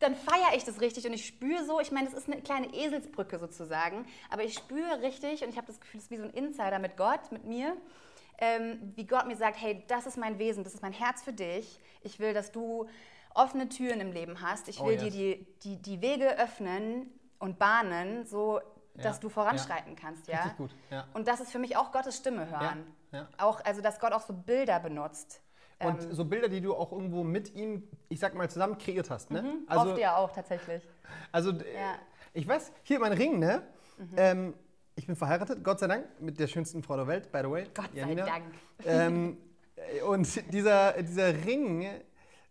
dann 0.00 0.16
feiere 0.16 0.56
ich 0.56 0.64
das 0.64 0.80
richtig 0.80 1.06
und 1.06 1.12
ich 1.12 1.26
spüre 1.26 1.64
so, 1.64 1.78
ich 1.78 1.92
meine, 1.92 2.08
das 2.08 2.18
ist 2.18 2.26
eine 2.26 2.40
kleine 2.40 2.74
Eselsbrücke 2.74 3.38
sozusagen, 3.38 4.06
aber 4.30 4.42
ich 4.44 4.54
spüre 4.54 5.02
richtig 5.02 5.42
und 5.42 5.50
ich 5.50 5.56
habe 5.56 5.66
das 5.66 5.78
Gefühl, 5.78 5.98
es 5.98 6.04
ist 6.04 6.10
wie 6.10 6.16
so 6.16 6.24
ein 6.24 6.30
Insider 6.30 6.78
mit 6.78 6.96
Gott, 6.96 7.30
mit 7.30 7.44
mir, 7.44 7.76
ähm, 8.38 8.92
wie 8.96 9.06
Gott 9.06 9.26
mir 9.26 9.36
sagt, 9.36 9.60
hey, 9.60 9.84
das 9.88 10.06
ist 10.06 10.16
mein 10.16 10.38
Wesen, 10.38 10.64
das 10.64 10.74
ist 10.74 10.82
mein 10.82 10.94
Herz 10.94 11.22
für 11.22 11.34
dich. 11.34 11.78
Ich 12.02 12.18
will, 12.18 12.32
dass 12.32 12.50
du 12.50 12.88
offene 13.34 13.68
Türen 13.68 14.00
im 14.00 14.12
Leben 14.12 14.40
hast. 14.40 14.68
Ich 14.68 14.80
oh, 14.80 14.86
will 14.86 14.98
oh, 14.98 15.04
yes. 15.04 15.12
dir 15.12 15.36
die, 15.36 15.46
die, 15.62 15.82
die 15.82 16.00
Wege 16.00 16.38
öffnen 16.38 17.12
und 17.38 17.58
bahnen, 17.58 18.24
so 18.24 18.60
dass 18.94 19.16
ja. 19.16 19.20
du 19.20 19.28
voranschreiten 19.28 19.94
ja. 19.94 19.98
kannst, 20.00 20.26
ja? 20.28 20.38
Richtig 20.38 20.56
gut. 20.56 20.74
Ja. 20.90 21.06
Und 21.14 21.28
das 21.28 21.40
ist 21.40 21.52
für 21.52 21.58
mich 21.58 21.76
auch 21.76 21.92
Gottes 21.92 22.16
Stimme 22.16 22.50
hören. 22.50 22.86
Auch, 23.38 23.64
also 23.64 23.80
dass 23.80 23.98
Gott 23.98 24.12
auch 24.12 24.22
so 24.22 24.32
Bilder 24.32 24.80
benutzt. 24.80 25.42
Und 25.82 26.02
ähm, 26.02 26.12
so 26.12 26.24
Bilder, 26.24 26.48
die 26.48 26.60
du 26.60 26.74
auch 26.74 26.92
irgendwo 26.92 27.24
mit 27.24 27.54
ihm, 27.54 27.88
ich 28.08 28.20
sag 28.20 28.34
mal, 28.34 28.50
zusammen 28.50 28.76
kreiert 28.76 29.08
hast, 29.10 29.30
ne? 29.30 29.42
Mhm, 29.42 29.64
also, 29.66 29.90
oft 29.90 29.98
ja 29.98 30.16
auch 30.16 30.30
tatsächlich. 30.30 30.86
Also, 31.32 31.52
ja. 31.52 31.98
ich 32.34 32.46
weiß, 32.46 32.72
hier 32.82 33.00
mein 33.00 33.12
Ring, 33.12 33.38
ne? 33.38 33.62
Mhm. 33.96 34.08
Ähm, 34.16 34.54
ich 34.94 35.06
bin 35.06 35.16
verheiratet, 35.16 35.64
Gott 35.64 35.80
sei 35.80 35.86
Dank, 35.86 36.20
mit 36.20 36.38
der 36.38 36.46
schönsten 36.46 36.82
Frau 36.82 36.96
der 36.96 37.06
Welt, 37.06 37.32
by 37.32 37.38
the 37.42 37.50
way. 37.50 37.66
Gott 37.74 37.88
Janina. 37.94 38.24
sei 38.24 38.30
Dank. 38.30 38.44
Ähm, 38.84 39.38
und 40.06 40.52
dieser, 40.52 41.02
dieser 41.02 41.44
Ring, 41.46 41.86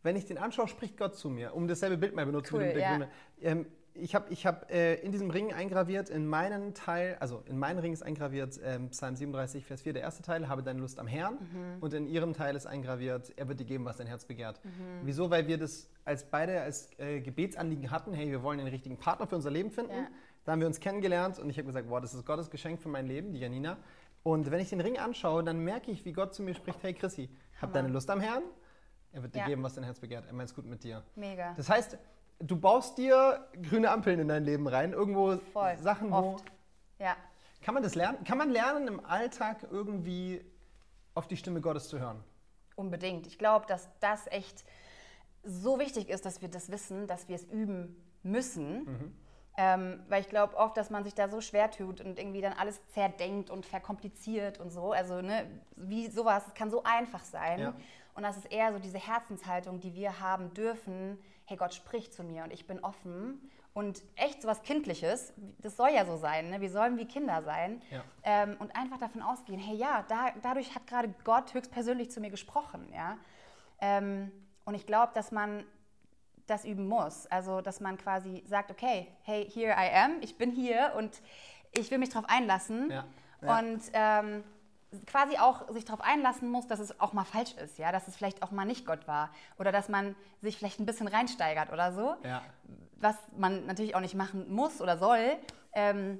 wenn 0.01 0.15
ich 0.15 0.25
den 0.25 0.37
anschaue, 0.39 0.67
spricht 0.67 0.97
Gott 0.97 1.15
zu 1.15 1.29
mir, 1.29 1.53
um 1.53 1.67
dasselbe 1.67 1.97
Bild 1.97 2.15
mal 2.15 2.25
benutzen 2.25 2.55
cool, 2.55 2.73
ja. 2.75 3.07
ähm, 3.41 3.67
ich 4.01 4.15
habe 4.15 4.31
ich 4.31 4.45
hab, 4.45 4.71
äh, 4.71 4.95
in 4.95 5.11
diesem 5.11 5.29
Ring 5.29 5.53
eingraviert, 5.53 6.09
in 6.09 6.27
meinen 6.27 6.73
Teil, 6.73 7.17
also 7.19 7.43
in 7.45 7.57
meinen 7.57 7.79
Ring 7.79 7.93
ist 7.93 8.01
eingraviert 8.03 8.57
äh, 8.57 8.79
Psalm 8.89 9.15
37, 9.15 9.65
Vers 9.65 9.81
4, 9.81 9.93
der 9.93 10.01
erste 10.01 10.23
Teil, 10.23 10.47
habe 10.47 10.63
deine 10.63 10.79
Lust 10.79 10.99
am 10.99 11.07
Herrn. 11.07 11.35
Mhm. 11.35 11.81
Und 11.81 11.93
in 11.93 12.07
ihrem 12.07 12.33
Teil 12.33 12.55
ist 12.55 12.65
eingraviert, 12.65 13.31
er 13.35 13.47
wird 13.47 13.59
dir 13.59 13.65
geben, 13.65 13.85
was 13.85 13.97
dein 13.97 14.07
Herz 14.07 14.25
begehrt. 14.25 14.63
Mhm. 14.63 14.69
Wieso? 15.03 15.29
Weil 15.29 15.47
wir 15.47 15.57
das 15.57 15.89
als 16.05 16.23
beide 16.23 16.61
als 16.61 16.89
äh, 16.99 17.21
Gebetsanliegen 17.21 17.91
hatten, 17.91 18.13
hey, 18.13 18.29
wir 18.29 18.43
wollen 18.43 18.57
den 18.57 18.67
richtigen 18.67 18.97
Partner 18.97 19.27
für 19.27 19.35
unser 19.35 19.51
Leben 19.51 19.71
finden. 19.71 19.91
Ja. 19.91 20.07
Da 20.45 20.53
haben 20.53 20.59
wir 20.61 20.67
uns 20.67 20.79
kennengelernt 20.79 21.37
und 21.39 21.49
ich 21.49 21.57
habe 21.57 21.67
gesagt, 21.67 21.87
boah, 21.89 22.01
das 22.01 22.13
ist 22.13 22.25
Gottes 22.25 22.49
Geschenk 22.49 22.81
für 22.81 22.89
mein 22.89 23.05
Leben, 23.05 23.31
die 23.33 23.39
Janina. 23.39 23.77
Und 24.23 24.51
wenn 24.51 24.59
ich 24.59 24.69
den 24.69 24.81
Ring 24.81 24.97
anschaue, 24.97 25.43
dann 25.43 25.59
merke 25.59 25.91
ich, 25.91 26.05
wie 26.05 26.13
Gott 26.13 26.33
zu 26.33 26.43
mir 26.43 26.53
spricht, 26.53 26.81
hey 26.83 26.93
Chrissy, 26.93 27.29
hab 27.61 27.73
deine 27.73 27.87
Lust 27.87 28.09
am 28.09 28.19
Herrn, 28.19 28.43
er 29.11 29.23
wird 29.23 29.35
dir 29.35 29.39
ja. 29.39 29.45
geben, 29.47 29.63
was 29.63 29.75
dein 29.75 29.83
Herz 29.83 29.99
begehrt. 29.99 30.25
Er 30.27 30.33
meint 30.33 30.49
es 30.49 30.55
gut 30.55 30.65
mit 30.65 30.83
dir. 30.83 31.03
Mega. 31.15 31.53
Das 31.55 31.69
heißt, 31.69 31.97
du 32.39 32.55
baust 32.55 32.97
dir 32.97 33.47
grüne 33.61 33.91
Ampeln 33.91 34.19
in 34.19 34.27
dein 34.27 34.43
Leben 34.43 34.67
rein, 34.67 34.93
irgendwo 34.93 35.37
Voll. 35.53 35.77
Sachen, 35.77 36.11
wo. 36.11 36.15
Oft. 36.15 36.45
Ja. 36.99 37.15
Kann 37.61 37.73
man 37.73 37.83
das 37.83 37.95
lernen? 37.95 38.23
Kann 38.23 38.37
man 38.37 38.49
lernen, 38.49 38.87
im 38.87 39.05
Alltag 39.05 39.67
irgendwie 39.69 40.41
auf 41.13 41.27
die 41.27 41.37
Stimme 41.37 41.61
Gottes 41.61 41.89
zu 41.89 41.99
hören? 41.99 42.23
Unbedingt. 42.75 43.27
Ich 43.27 43.37
glaube, 43.37 43.65
dass 43.67 43.89
das 43.99 44.27
echt 44.27 44.63
so 45.43 45.79
wichtig 45.79 46.09
ist, 46.09 46.25
dass 46.25 46.41
wir 46.41 46.49
das 46.49 46.71
wissen, 46.71 47.07
dass 47.07 47.27
wir 47.27 47.35
es 47.35 47.43
üben 47.45 47.95
müssen. 48.23 48.85
Mhm. 48.85 49.15
Ähm, 49.61 49.99
weil 50.07 50.21
ich 50.21 50.29
glaube 50.29 50.55
oft, 50.55 50.77
dass 50.77 50.89
man 50.89 51.03
sich 51.03 51.15
da 51.15 51.27
so 51.27 51.41
schwer 51.41 51.69
tut 51.69 51.99
und 51.99 52.17
irgendwie 52.17 52.39
dann 52.39 52.53
alles 52.53 52.79
zerdenkt 52.93 53.49
und 53.49 53.65
verkompliziert 53.65 54.57
und 54.57 54.69
so. 54.69 54.93
Also, 54.93 55.21
ne, 55.21 55.45
wie 55.75 56.07
sowas, 56.07 56.47
es 56.47 56.53
kann 56.53 56.71
so 56.71 56.83
einfach 56.83 57.25
sein. 57.25 57.59
Ja. 57.59 57.73
Und 58.13 58.23
das 58.23 58.37
ist 58.37 58.49
eher 58.53 58.71
so 58.71 58.79
diese 58.79 58.99
Herzenshaltung, 58.99 59.81
die 59.81 59.93
wir 59.95 60.21
haben 60.21 60.53
dürfen. 60.53 61.19
Hey, 61.43 61.57
Gott 61.57 61.73
spricht 61.73 62.13
zu 62.13 62.23
mir 62.23 62.45
und 62.45 62.53
ich 62.53 62.67
bin 62.67 62.79
offen. 62.85 63.51
Und 63.73 64.01
echt 64.15 64.41
so 64.41 64.47
was 64.47 64.61
Kindliches, 64.61 65.33
das 65.57 65.75
soll 65.75 65.89
ja 65.89 66.05
so 66.05 66.15
sein, 66.15 66.51
ne? 66.51 66.61
wir 66.61 66.71
sollen 66.71 66.97
wie 66.97 67.05
Kinder 67.05 67.43
sein. 67.43 67.81
Ja. 67.91 68.03
Ähm, 68.23 68.55
und 68.59 68.73
einfach 68.77 68.97
davon 68.97 69.21
ausgehen, 69.21 69.59
hey 69.59 69.75
ja, 69.75 70.05
da, 70.07 70.31
dadurch 70.41 70.73
hat 70.73 70.87
gerade 70.87 71.13
Gott 71.25 71.53
höchstpersönlich 71.53 72.11
zu 72.11 72.21
mir 72.21 72.29
gesprochen. 72.29 72.87
Ja? 72.93 73.17
Ähm, 73.81 74.31
und 74.63 74.75
ich 74.75 74.85
glaube, 74.85 75.11
dass 75.13 75.33
man 75.33 75.65
das 76.49 76.65
üben 76.65 76.87
muss. 76.87 77.27
Also, 77.27 77.61
dass 77.61 77.79
man 77.79 77.97
quasi 77.97 78.43
sagt, 78.47 78.71
okay, 78.71 79.07
hey, 79.23 79.49
here 79.49 79.71
I 79.71 79.95
am, 79.95 80.21
ich 80.21 80.37
bin 80.37 80.51
hier 80.51 80.93
und 80.97 81.21
ich 81.71 81.91
will 81.91 81.97
mich 81.97 82.09
darauf 82.09 82.29
einlassen. 82.29 82.89
Ja. 82.89 83.05
Ja. 83.41 83.59
Und 83.59 83.81
ähm, 83.93 84.43
quasi 85.05 85.37
auch 85.37 85.69
sich 85.69 85.85
darauf 85.85 86.01
einlassen 86.01 86.49
muss, 86.49 86.67
dass 86.67 86.79
es 86.79 86.99
auch 86.99 87.13
mal 87.13 87.23
falsch 87.23 87.53
ist, 87.53 87.77
ja, 87.77 87.91
dass 87.91 88.07
es 88.07 88.15
vielleicht 88.15 88.41
auch 88.43 88.51
mal 88.51 88.65
nicht 88.65 88.85
Gott 88.85 89.07
war 89.07 89.29
oder 89.57 89.71
dass 89.71 89.87
man 89.87 90.15
sich 90.41 90.57
vielleicht 90.57 90.79
ein 90.79 90.85
bisschen 90.85 91.07
reinsteigert 91.07 91.71
oder 91.71 91.93
so, 91.93 92.15
ja. 92.23 92.41
was 92.97 93.15
man 93.37 93.65
natürlich 93.65 93.95
auch 93.95 94.01
nicht 94.01 94.15
machen 94.15 94.51
muss 94.51 94.81
oder 94.81 94.97
soll. 94.97 95.37
Ähm, 95.73 96.19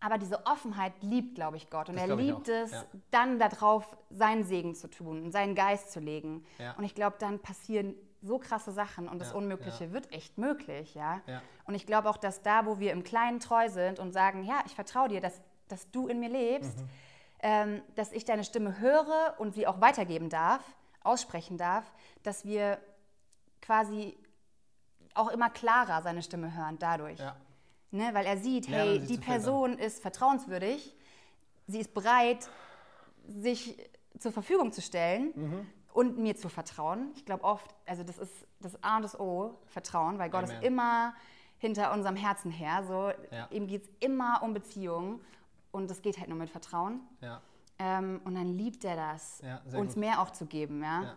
aber 0.00 0.18
diese 0.18 0.46
Offenheit 0.46 0.92
liebt, 1.00 1.34
glaube 1.34 1.56
ich, 1.56 1.70
Gott. 1.70 1.88
Und 1.88 1.96
das 1.96 2.08
er 2.08 2.14
liebt 2.14 2.46
es, 2.48 2.70
ja. 2.70 2.84
dann 3.10 3.40
darauf 3.40 3.96
seinen 4.10 4.44
Segen 4.44 4.76
zu 4.76 4.88
tun, 4.88 5.32
seinen 5.32 5.56
Geist 5.56 5.90
zu 5.90 5.98
legen. 5.98 6.44
Ja. 6.58 6.74
Und 6.76 6.84
ich 6.84 6.94
glaube, 6.94 7.16
dann 7.18 7.40
passieren 7.40 7.96
so 8.20 8.38
krasse 8.38 8.72
Sachen 8.72 9.08
und 9.08 9.20
das 9.20 9.32
Unmögliche 9.32 9.92
wird 9.92 10.12
echt 10.12 10.38
möglich, 10.38 10.94
ja. 10.94 11.20
Und 11.64 11.74
ich 11.74 11.86
glaube 11.86 12.10
auch, 12.10 12.16
dass 12.16 12.42
da, 12.42 12.66
wo 12.66 12.78
wir 12.78 12.92
im 12.92 13.04
Kleinen 13.04 13.40
treu 13.40 13.68
sind 13.68 13.98
und 13.98 14.12
sagen, 14.12 14.44
ja, 14.44 14.60
ich 14.66 14.74
vertraue 14.74 15.08
dir, 15.08 15.20
dass, 15.20 15.40
dass 15.68 15.90
du 15.90 16.08
in 16.08 16.20
mir 16.20 16.30
lebst, 16.30 16.78
mhm 16.78 16.88
ähm, 17.40 17.82
dass 17.94 18.12
ich 18.12 18.24
deine 18.24 18.44
Stimme 18.44 18.80
höre 18.80 19.34
und 19.38 19.54
sie 19.54 19.66
auch 19.66 19.80
weitergeben 19.80 20.28
darf, 20.28 20.62
aussprechen 21.02 21.56
darf, 21.56 21.84
dass 22.22 22.44
wir 22.44 22.78
quasi 23.62 24.16
auch 25.14 25.28
immer 25.28 25.50
klarer 25.50 26.02
seine 26.02 26.22
Stimme 26.22 26.54
hören 26.54 26.78
dadurch. 26.78 27.18
Ja. 27.18 27.36
Ne, 27.90 28.10
weil 28.12 28.26
er 28.26 28.36
sieht, 28.36 28.68
hey, 28.68 29.00
die. 29.00 29.16
Person 29.16 29.78
ist 29.78 30.02
vertrauenswürdig, 30.02 30.94
sie 31.66 31.80
ist 31.80 31.94
bereit, 31.94 32.48
sich 33.26 33.78
zur 34.18 34.32
Verfügung 34.32 34.72
zu 34.72 34.82
stellen 34.82 35.32
Mhm. 35.34 35.66
Und 35.98 36.16
mir 36.16 36.36
zu 36.36 36.48
vertrauen. 36.48 37.10
Ich 37.16 37.24
glaube 37.24 37.42
oft, 37.42 37.74
also 37.84 38.04
das 38.04 38.18
ist 38.18 38.32
das 38.60 38.80
A 38.84 38.96
und 38.96 39.02
das 39.02 39.18
O, 39.18 39.58
Vertrauen, 39.66 40.18
weil 40.20 40.30
Gott 40.30 40.44
Amen. 40.44 40.56
ist 40.56 40.62
immer 40.64 41.12
hinter 41.58 41.92
unserem 41.92 42.14
Herzen 42.14 42.52
her. 42.52 42.84
So, 42.86 43.10
Ja. 43.34 43.48
Ihm 43.50 43.66
geht 43.66 43.82
es 43.82 43.88
immer 43.98 44.40
um 44.44 44.54
Beziehungen 44.54 45.20
und 45.72 45.90
das 45.90 46.00
geht 46.00 46.18
halt 46.18 46.28
nur 46.28 46.38
mit 46.38 46.50
Vertrauen. 46.50 47.00
Ja. 47.20 47.40
Ähm, 47.80 48.20
und 48.24 48.36
dann 48.36 48.46
liebt 48.56 48.84
er 48.84 48.94
das, 48.94 49.40
Ja, 49.44 49.60
uns 49.76 49.94
gut. 49.94 50.00
mehr 50.00 50.20
auch 50.22 50.30
zu 50.30 50.46
geben. 50.46 50.82
Ja? 50.84 51.16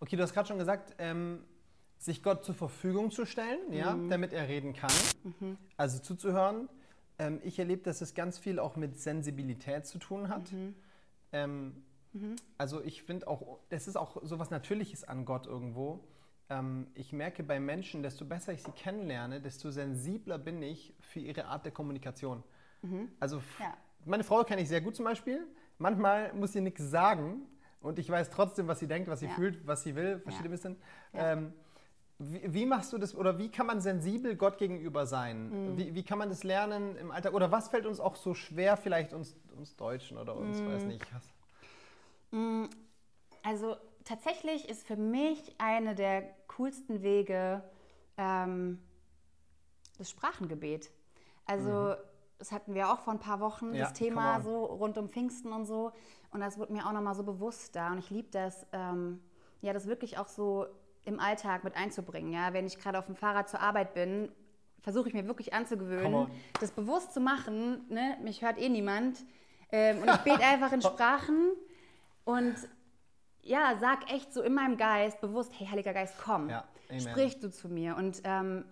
Okay, 0.00 0.16
du 0.16 0.22
hast 0.24 0.34
gerade 0.34 0.48
schon 0.48 0.58
gesagt, 0.58 0.94
ähm, 0.98 1.44
sich 1.98 2.20
Gott 2.22 2.44
zur 2.44 2.54
Verfügung 2.56 3.10
zu 3.12 3.26
stellen, 3.26 3.72
ja, 3.72 3.94
Mhm. 3.94 4.08
damit 4.10 4.32
er 4.32 4.48
reden 4.48 4.72
kann. 4.72 4.90
Also 5.76 6.00
zuzuhören. 6.00 6.68
Ähm, 7.18 7.40
ich 7.44 7.58
erlebe, 7.60 7.82
dass 7.82 8.00
es 8.00 8.12
ganz 8.14 8.38
viel 8.38 8.58
auch 8.58 8.74
mit 8.76 8.98
Sensibilität 8.98 9.86
zu 9.86 9.98
tun 9.98 10.28
hat. 10.28 10.50
Mhm. 10.52 10.74
Ähm, 12.16 12.36
Also 12.58 12.82
ich 12.82 13.02
finde 13.02 13.28
auch, 13.28 13.58
das 13.68 13.86
ist 13.88 13.96
auch 13.96 14.16
so 14.22 14.38
was 14.38 14.50
Natürliches 14.50 15.04
an 15.04 15.24
Gott 15.24 15.46
irgendwo. 15.46 16.00
Ähm, 16.48 16.86
ich 16.94 17.12
merke 17.12 17.42
bei 17.42 17.58
Menschen, 17.60 18.02
desto 18.02 18.24
besser 18.24 18.52
ich 18.52 18.62
sie 18.62 18.70
kennenlerne, 18.72 19.40
desto 19.40 19.70
sensibler 19.70 20.38
bin 20.38 20.62
ich 20.62 20.94
für 21.00 21.20
ihre 21.20 21.46
Art 21.46 21.64
der 21.64 21.72
Kommunikation. 21.72 22.42
Also 23.18 23.38
Mhm. 23.38 23.42
Ja. 23.58 23.76
meine 24.04 24.22
Frau 24.24 24.44
kenne 24.44 24.62
ich 24.62 24.68
sehr 24.68 24.80
gut 24.80 24.94
zum 24.94 25.04
Beispiel. 25.04 25.44
Manchmal 25.78 26.32
muss 26.34 26.52
sie 26.52 26.60
nichts 26.60 26.82
sagen 26.88 27.42
und 27.80 27.98
ich 27.98 28.08
weiß 28.08 28.30
trotzdem, 28.30 28.68
was 28.68 28.78
sie 28.78 28.86
denkt, 28.86 29.08
was 29.08 29.20
sie 29.20 29.26
Ja. 29.26 29.32
fühlt, 29.34 29.66
was 29.66 29.82
sie 29.82 29.94
will. 29.96 30.20
Versteht 30.20 30.44
ihr 30.44 30.48
ein 30.48 30.52
bisschen? 30.52 30.76
Ähm, 31.14 31.52
wie, 32.18 32.54
wie 32.54 32.64
machst 32.66 32.92
du 32.92 32.98
das 32.98 33.14
oder 33.14 33.38
wie 33.38 33.50
kann 33.50 33.66
man 33.66 33.80
sensibel 33.80 34.36
Gott 34.36 34.56
gegenüber 34.56 35.04
sein? 35.06 35.50
Mhm. 35.72 35.76
Wie, 35.76 35.94
wie 35.94 36.02
kann 36.04 36.18
man 36.18 36.28
das 36.30 36.44
lernen 36.44 36.96
im 36.96 37.10
Alltag? 37.10 37.34
Oder 37.34 37.50
was 37.50 37.68
fällt 37.68 37.84
uns 37.86 37.98
auch 38.00 38.16
so 38.16 38.32
schwer, 38.34 38.76
vielleicht 38.76 39.12
uns, 39.12 39.36
uns 39.56 39.76
Deutschen 39.76 40.16
oder 40.16 40.34
uns, 40.36 40.64
weiß 40.64 40.84
Mhm. 40.84 40.92
nicht. 40.92 41.06
Was? 42.30 42.68
Also 43.42 43.76
tatsächlich 44.04 44.68
ist 44.68 44.86
für 44.86 44.96
mich 44.96 45.54
eine 45.58 45.94
der 45.94 46.22
coolsten 46.48 47.02
Wege 47.02 47.62
ähm, 48.16 48.80
das 49.98 50.10
Sprachengebet. 50.10 50.90
Also 51.44 51.94
das 52.38 52.52
hatten 52.52 52.74
wir 52.74 52.90
auch 52.90 52.98
vor 52.98 53.12
ein 53.12 53.20
paar 53.20 53.40
Wochen, 53.40 53.68
Mhm. 53.68 53.74
Ja, 53.74 53.84
das 53.84 53.92
Thema 53.94 54.40
so 54.40 54.64
rund 54.64 54.98
um 54.98 55.08
Pfingsten 55.08 55.52
und 55.52 55.64
so. 55.64 55.92
Und 56.32 56.40
das 56.40 56.58
wurde 56.58 56.72
mir 56.72 56.86
auch 56.86 56.92
nochmal 56.92 57.14
so 57.14 57.22
bewusst 57.22 57.76
da. 57.76 57.92
Und 57.92 57.98
ich 57.98 58.10
liebe 58.10 58.28
das, 58.30 58.66
ähm, 58.72 59.22
ja, 59.62 59.72
das 59.72 59.86
wirklich 59.86 60.18
auch 60.18 60.28
so 60.28 60.66
im 61.04 61.20
Alltag 61.20 61.64
mit 61.64 61.76
einzubringen. 61.76 62.32
Ja? 62.32 62.52
Wenn 62.52 62.66
ich 62.66 62.78
gerade 62.78 62.98
auf 62.98 63.06
dem 63.06 63.14
Fahrrad 63.16 63.48
zur 63.48 63.60
Arbeit 63.60 63.94
bin, 63.94 64.30
versuche 64.80 65.08
ich 65.08 65.14
mir 65.14 65.26
wirklich 65.26 65.54
anzugewöhnen, 65.54 66.28
das 66.60 66.72
bewusst 66.72 67.14
zu 67.14 67.20
machen. 67.20 67.86
Ne? 67.88 68.16
Mich 68.22 68.42
hört 68.42 68.58
eh 68.58 68.68
niemand. 68.68 69.24
Ähm, 69.72 70.02
und 70.02 70.10
ich 70.10 70.18
bete 70.18 70.42
einfach 70.44 70.72
in 70.72 70.82
Sprachen 70.82 71.52
und 72.26 72.54
ja, 73.40 73.76
sag 73.80 74.12
echt 74.12 74.34
so 74.34 74.42
in 74.42 74.52
meinem 74.52 74.76
Geist 74.76 75.20
bewusst, 75.20 75.52
hey, 75.56 75.66
Heiliger 75.68 75.94
Geist, 75.94 76.16
komm, 76.22 76.50
Ja, 76.50 76.64
sprich 76.98 77.38
du 77.40 77.50
zu 77.50 77.68
mir. 77.68 77.96
Und 77.96 78.20
ähm, 78.24 78.64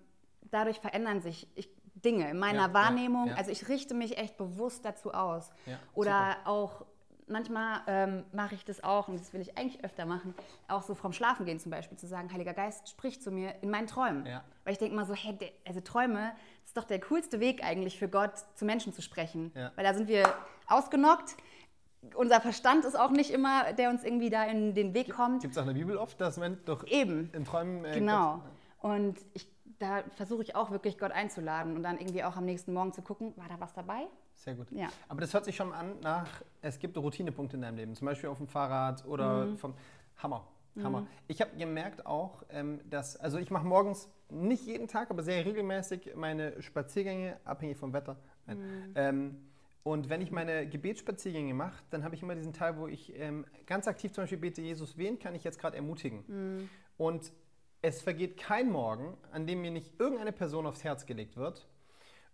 dadurch 0.50 0.80
verändern 0.80 1.22
sich 1.22 1.48
ich, 1.54 1.70
Dinge 1.94 2.28
in 2.28 2.38
meiner 2.38 2.66
Ja, 2.68 2.74
Wahrnehmung. 2.74 3.28
ja. 3.28 3.36
Also 3.36 3.50
ich 3.52 3.68
richte 3.68 3.94
mich 3.94 4.18
echt 4.18 4.36
bewusst 4.36 4.84
dazu 4.84 5.14
aus. 5.14 5.50
Oder 5.94 6.36
auch, 6.44 6.84
manchmal 7.28 7.82
ähm, 7.86 8.24
mache 8.32 8.56
ich 8.56 8.64
das 8.64 8.82
auch, 8.82 9.06
und 9.08 9.18
das 9.18 9.32
will 9.32 9.40
ich 9.40 9.56
eigentlich 9.56 9.82
öfter 9.84 10.04
machen, 10.06 10.34
auch 10.68 10.82
so 10.82 10.94
vom 10.94 11.12
Schlafengehen 11.12 11.60
zum 11.60 11.70
Beispiel, 11.70 11.96
zu 11.96 12.06
sagen, 12.08 12.32
Heiliger 12.32 12.52
Geist, 12.52 12.88
sprich 12.90 13.22
zu 13.22 13.30
mir 13.30 13.54
in 13.62 13.70
meinen 13.70 13.86
Träumen. 13.86 14.26
Ja. 14.26 14.42
Weil 14.64 14.72
ich 14.72 14.78
denke 14.78 14.96
mal 14.96 15.06
so, 15.06 15.14
hey, 15.14 15.38
also 15.66 15.80
Träume, 15.80 16.32
das 16.62 16.70
ist 16.70 16.76
doch 16.76 16.84
der 16.84 17.00
coolste 17.00 17.38
Weg 17.40 17.62
eigentlich 17.64 17.96
für 17.98 18.08
Gott, 18.08 18.32
zu 18.56 18.64
Menschen 18.64 18.92
zu 18.92 19.00
sprechen. 19.00 19.52
Ja. 19.54 19.70
Weil 19.76 19.84
da 19.84 19.94
sind 19.94 20.08
wir 20.08 20.34
ausgenockt. 20.66 21.36
Unser 22.14 22.40
Verstand 22.40 22.84
ist 22.84 22.98
auch 22.98 23.10
nicht 23.10 23.30
immer, 23.30 23.72
der 23.72 23.90
uns 23.90 24.04
irgendwie 24.04 24.30
da 24.30 24.44
in 24.44 24.74
den 24.74 24.94
Weg 24.94 25.10
kommt. 25.12 25.42
Gibt 25.42 25.52
es 25.52 25.58
auch 25.58 25.62
in 25.62 25.68
der 25.68 25.74
Bibel 25.74 25.96
oft, 25.96 26.20
dass 26.20 26.36
man 26.36 26.58
doch 26.64 26.86
Eben. 26.86 27.30
in 27.32 27.44
Träumen. 27.44 27.84
äh, 27.84 27.98
Genau. 27.98 28.42
Und 28.80 29.16
ich, 29.32 29.48
da 29.78 30.02
versuche 30.16 30.42
ich 30.42 30.54
auch 30.54 30.70
wirklich 30.70 30.98
Gott 30.98 31.12
einzuladen 31.12 31.74
und 31.76 31.82
dann 31.82 31.98
irgendwie 31.98 32.22
auch 32.24 32.36
am 32.36 32.44
nächsten 32.44 32.72
Morgen 32.72 32.92
zu 32.92 33.02
gucken, 33.02 33.32
war 33.36 33.48
da 33.48 33.58
was 33.58 33.72
dabei? 33.72 34.06
Sehr 34.34 34.54
gut. 34.54 34.70
Ja. 34.72 34.88
Aber 35.08 35.20
das 35.20 35.32
hört 35.32 35.44
sich 35.44 35.56
schon 35.56 35.72
an 35.72 35.92
nach, 36.02 36.28
es 36.60 36.78
gibt 36.78 36.96
Routinepunkte 36.98 37.56
in 37.56 37.62
deinem 37.62 37.76
Leben, 37.76 37.94
zum 37.94 38.06
Beispiel 38.06 38.28
auf 38.28 38.38
dem 38.38 38.48
Fahrrad 38.48 39.04
oder 39.06 39.46
Mhm. 39.46 39.58
vom 39.58 39.74
Hammer. 40.18 40.46
Hammer. 40.82 41.06
Ich 41.28 41.40
habe 41.40 41.56
gemerkt 41.56 42.04
auch, 42.04 42.42
ähm, 42.50 42.80
dass, 42.90 43.16
also 43.16 43.38
ich 43.38 43.48
mache 43.52 43.64
morgens 43.64 44.08
nicht 44.28 44.66
jeden 44.66 44.88
Tag, 44.88 45.08
aber 45.08 45.22
sehr 45.22 45.44
regelmäßig 45.44 46.14
meine 46.16 46.60
Spaziergänge, 46.60 47.36
abhängig 47.44 47.76
vom 47.78 47.92
Wetter. 47.92 48.16
Mhm. 48.48 48.92
Ähm, 48.96 49.36
und 49.84 50.08
wenn 50.08 50.22
ich 50.22 50.30
meine 50.30 50.66
Gebetsspaziergänge 50.66 51.52
mache, 51.52 51.84
dann 51.90 52.04
habe 52.04 52.14
ich 52.14 52.22
immer 52.22 52.34
diesen 52.34 52.54
Teil, 52.54 52.78
wo 52.78 52.88
ich 52.88 53.14
ähm, 53.18 53.44
ganz 53.66 53.86
aktiv 53.86 54.12
zum 54.12 54.22
Beispiel 54.22 54.38
bete, 54.38 54.62
Jesus, 54.62 54.96
wen 54.96 55.18
kann 55.18 55.34
ich 55.34 55.44
jetzt 55.44 55.60
gerade 55.60 55.76
ermutigen? 55.76 56.24
Mhm. 56.26 56.70
Und 56.96 57.32
es 57.82 58.00
vergeht 58.00 58.38
kein 58.38 58.72
Morgen, 58.72 59.14
an 59.30 59.46
dem 59.46 59.60
mir 59.60 59.70
nicht 59.70 60.00
irgendeine 60.00 60.32
Person 60.32 60.66
aufs 60.66 60.84
Herz 60.84 61.04
gelegt 61.04 61.36
wird. 61.36 61.68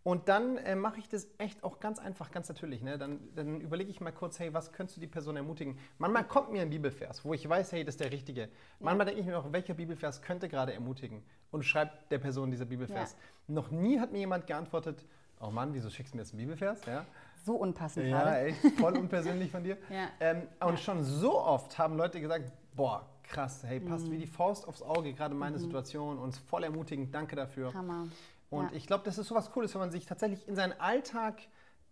Und 0.04 0.28
dann 0.28 0.58
äh, 0.58 0.76
mache 0.76 1.00
ich 1.00 1.08
das 1.08 1.26
echt 1.38 1.64
auch 1.64 1.80
ganz 1.80 1.98
einfach, 1.98 2.30
ganz 2.30 2.48
natürlich. 2.48 2.82
Ne? 2.82 2.98
Dann, 2.98 3.18
dann 3.34 3.60
überlege 3.60 3.90
ich 3.90 4.00
mal 4.00 4.12
kurz, 4.12 4.38
hey, 4.38 4.54
was 4.54 4.72
könntest 4.72 4.96
du 4.96 5.00
die 5.00 5.08
Person 5.08 5.36
ermutigen? 5.36 5.76
Manchmal 5.98 6.26
kommt 6.26 6.52
mir 6.52 6.62
ein 6.62 6.70
Bibelvers, 6.70 7.24
wo 7.24 7.34
ich 7.34 7.46
weiß, 7.46 7.72
hey, 7.72 7.84
das 7.84 7.94
ist 7.94 8.00
der 8.00 8.12
richtige. 8.12 8.48
Manchmal 8.78 9.06
denke 9.06 9.20
ich 9.20 9.26
mir 9.26 9.36
auch, 9.36 9.52
welcher 9.52 9.74
Bibelvers 9.74 10.22
könnte 10.22 10.48
gerade 10.48 10.72
ermutigen? 10.72 11.22
Und 11.50 11.64
schreibt 11.64 12.12
der 12.12 12.18
Person 12.18 12.52
dieser 12.52 12.64
Bibelvers. 12.64 13.16
Noch 13.48 13.72
nie 13.72 13.98
hat 13.98 14.12
mir 14.12 14.18
jemand 14.18 14.46
geantwortet, 14.46 15.04
oh 15.40 15.50
Mann, 15.50 15.74
wieso 15.74 15.90
schickst 15.90 16.14
du 16.14 16.16
mir 16.16 16.22
jetzt 16.22 16.32
einen 16.32 16.42
Bibelvers? 16.42 16.84
Ja, 16.86 17.04
So 17.44 17.56
unpassend 17.56 18.06
ja 18.08 18.22
gerade. 18.22 18.38
echt, 18.46 18.60
voll 18.78 18.96
unpersönlich 18.96 19.50
von 19.50 19.64
dir. 19.64 19.76
Ja. 19.90 20.08
Ähm, 20.20 20.48
und 20.60 20.78
schon 20.78 21.02
so 21.04 21.38
oft 21.40 21.78
haben 21.78 21.96
Leute 21.96 22.20
gesagt, 22.20 22.52
boah, 22.74 23.06
krass, 23.22 23.62
hey, 23.64 23.80
passt 23.80 24.06
Mhm. 24.06 24.10
wie 24.12 24.18
die 24.18 24.26
Faust 24.26 24.66
aufs 24.68 24.82
Auge, 24.82 25.12
gerade 25.14 25.34
meine 25.34 25.58
Situation, 25.58 26.18
uns 26.18 26.38
voll 26.38 26.64
ermutigend, 26.64 27.14
danke 27.14 27.36
dafür. 27.36 27.72
Hammer. 27.74 28.08
Und 28.50 28.70
Ja. 28.70 28.76
ich 28.76 28.86
glaube, 28.86 29.04
das 29.04 29.16
ist 29.18 29.28
sowas 29.28 29.50
Cooles, 29.52 29.72
wenn 29.74 29.80
man 29.80 29.90
sich 29.90 30.06
tatsächlich 30.06 30.46
in 30.48 30.56
seinen 30.56 30.78
Alltag, 30.80 31.40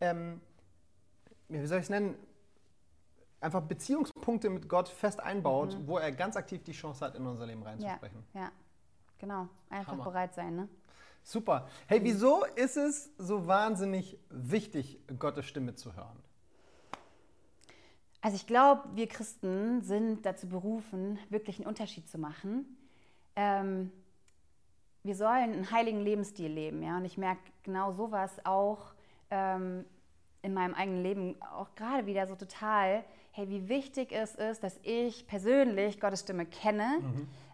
ähm, 0.00 0.40
ja, 1.48 1.62
wie 1.62 1.66
soll 1.66 1.78
ich 1.78 1.84
es 1.84 1.90
nennen, 1.90 2.14
einfach 3.40 3.62
Beziehungspunkte 3.62 4.50
mit 4.50 4.68
Gott 4.68 4.88
fest 4.88 5.20
einbaut, 5.20 5.78
Mhm. 5.78 5.86
wo 5.86 5.98
er 5.98 6.10
ganz 6.12 6.36
aktiv 6.36 6.62
die 6.64 6.72
Chance 6.72 7.04
hat, 7.04 7.14
in 7.14 7.24
unser 7.26 7.46
Leben 7.46 7.62
Ja, 7.62 7.68
reinzusprechen. 7.68 8.24
ja, 8.34 8.50
genau. 9.18 9.48
Einfach 9.70 9.92
Hammer. 9.92 10.04
bereit 10.04 10.34
sein, 10.34 10.56
ne? 10.56 10.68
Super. 11.28 11.68
Hey, 11.86 12.02
wieso 12.02 12.46
ist 12.56 12.78
es 12.78 13.10
so 13.18 13.46
wahnsinnig 13.46 14.18
wichtig, 14.30 14.98
Gottes 15.18 15.44
Stimme 15.44 15.74
zu 15.74 15.94
hören? 15.94 16.16
Also 18.22 18.36
ich 18.36 18.46
glaube, 18.46 18.84
wir 18.94 19.06
Christen 19.08 19.82
sind 19.82 20.24
dazu 20.24 20.48
berufen, 20.48 21.18
wirklich 21.28 21.58
einen 21.58 21.68
Unterschied 21.68 22.08
zu 22.08 22.16
machen. 22.16 22.78
Ähm, 23.36 23.92
wir 25.02 25.14
sollen 25.14 25.52
einen 25.52 25.70
heiligen 25.70 26.00
Lebensstil 26.00 26.50
leben, 26.50 26.82
ja. 26.82 26.96
Und 26.96 27.04
ich 27.04 27.18
merke 27.18 27.42
genau 27.62 27.92
sowas 27.92 28.32
auch 28.44 28.94
ähm, 29.30 29.84
in 30.40 30.54
meinem 30.54 30.72
eigenen 30.72 31.02
Leben 31.02 31.36
auch 31.42 31.74
gerade 31.74 32.06
wieder 32.06 32.26
so 32.26 32.36
total. 32.36 33.04
Hey, 33.32 33.50
wie 33.50 33.68
wichtig 33.68 34.12
es 34.12 34.34
ist, 34.34 34.62
dass 34.62 34.80
ich 34.82 35.26
persönlich 35.26 36.00
Gottes 36.00 36.20
Stimme 36.20 36.46
kenne, 36.46 37.02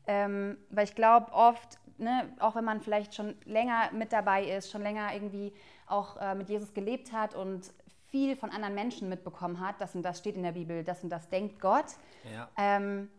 ähm, 0.06 0.58
weil 0.70 0.84
ich 0.84 0.94
glaube 0.94 1.32
oft, 1.32 1.80
ne, 1.98 2.32
auch 2.40 2.54
wenn 2.56 2.64
man 2.64 2.80
vielleicht 2.80 3.14
schon 3.14 3.34
länger 3.44 3.90
mit 3.92 4.12
dabei 4.12 4.44
ist, 4.44 4.70
schon 4.70 4.82
länger 4.82 5.12
irgendwie 5.14 5.52
auch 5.86 6.16
äh, 6.16 6.34
mit 6.34 6.48
Jesus 6.48 6.72
gelebt 6.74 7.12
hat 7.12 7.34
und 7.34 7.72
viel 8.06 8.36
von 8.36 8.50
anderen 8.50 8.74
Menschen 8.74 9.08
mitbekommen 9.08 9.60
hat, 9.60 9.80
das 9.80 9.94
und 9.94 10.02
das 10.02 10.18
steht 10.18 10.36
in 10.36 10.42
der 10.44 10.52
Bibel, 10.52 10.84
das 10.84 11.02
und 11.02 11.10
das 11.10 11.28
denkt 11.28 11.60
Gott, 11.60 11.86
Ja. 12.32 12.48
ähm, 12.56 13.10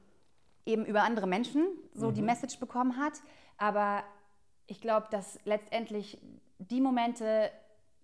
eben 0.66 0.86
über 0.86 1.04
andere 1.04 1.28
Menschen 1.28 1.66
so 1.94 2.10
Mhm. 2.10 2.14
die 2.16 2.22
Message 2.22 2.60
bekommen 2.60 2.98
hat. 2.98 3.14
Aber 3.58 4.04
ich 4.68 4.82
glaube, 4.82 5.08
dass 5.12 5.40
letztendlich 5.46 6.20
die 6.58 6.82
Momente, 6.82 7.52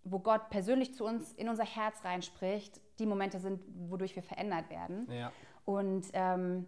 wo 0.04 0.20
Gott 0.20 0.50
persönlich 0.50 0.94
zu 0.94 1.06
uns 1.06 1.34
in 1.34 1.48
unser 1.50 1.64
Herz 1.66 2.04
reinspricht, 2.04 2.80
die 3.00 3.06
Momente 3.06 3.40
sind, 3.40 3.62
wodurch 3.90 4.16
wir 4.16 4.24
verändert 4.24 4.70
werden. 4.70 5.08
Ja. 5.12 5.32
Und 5.66 6.08
ähm, 6.14 6.68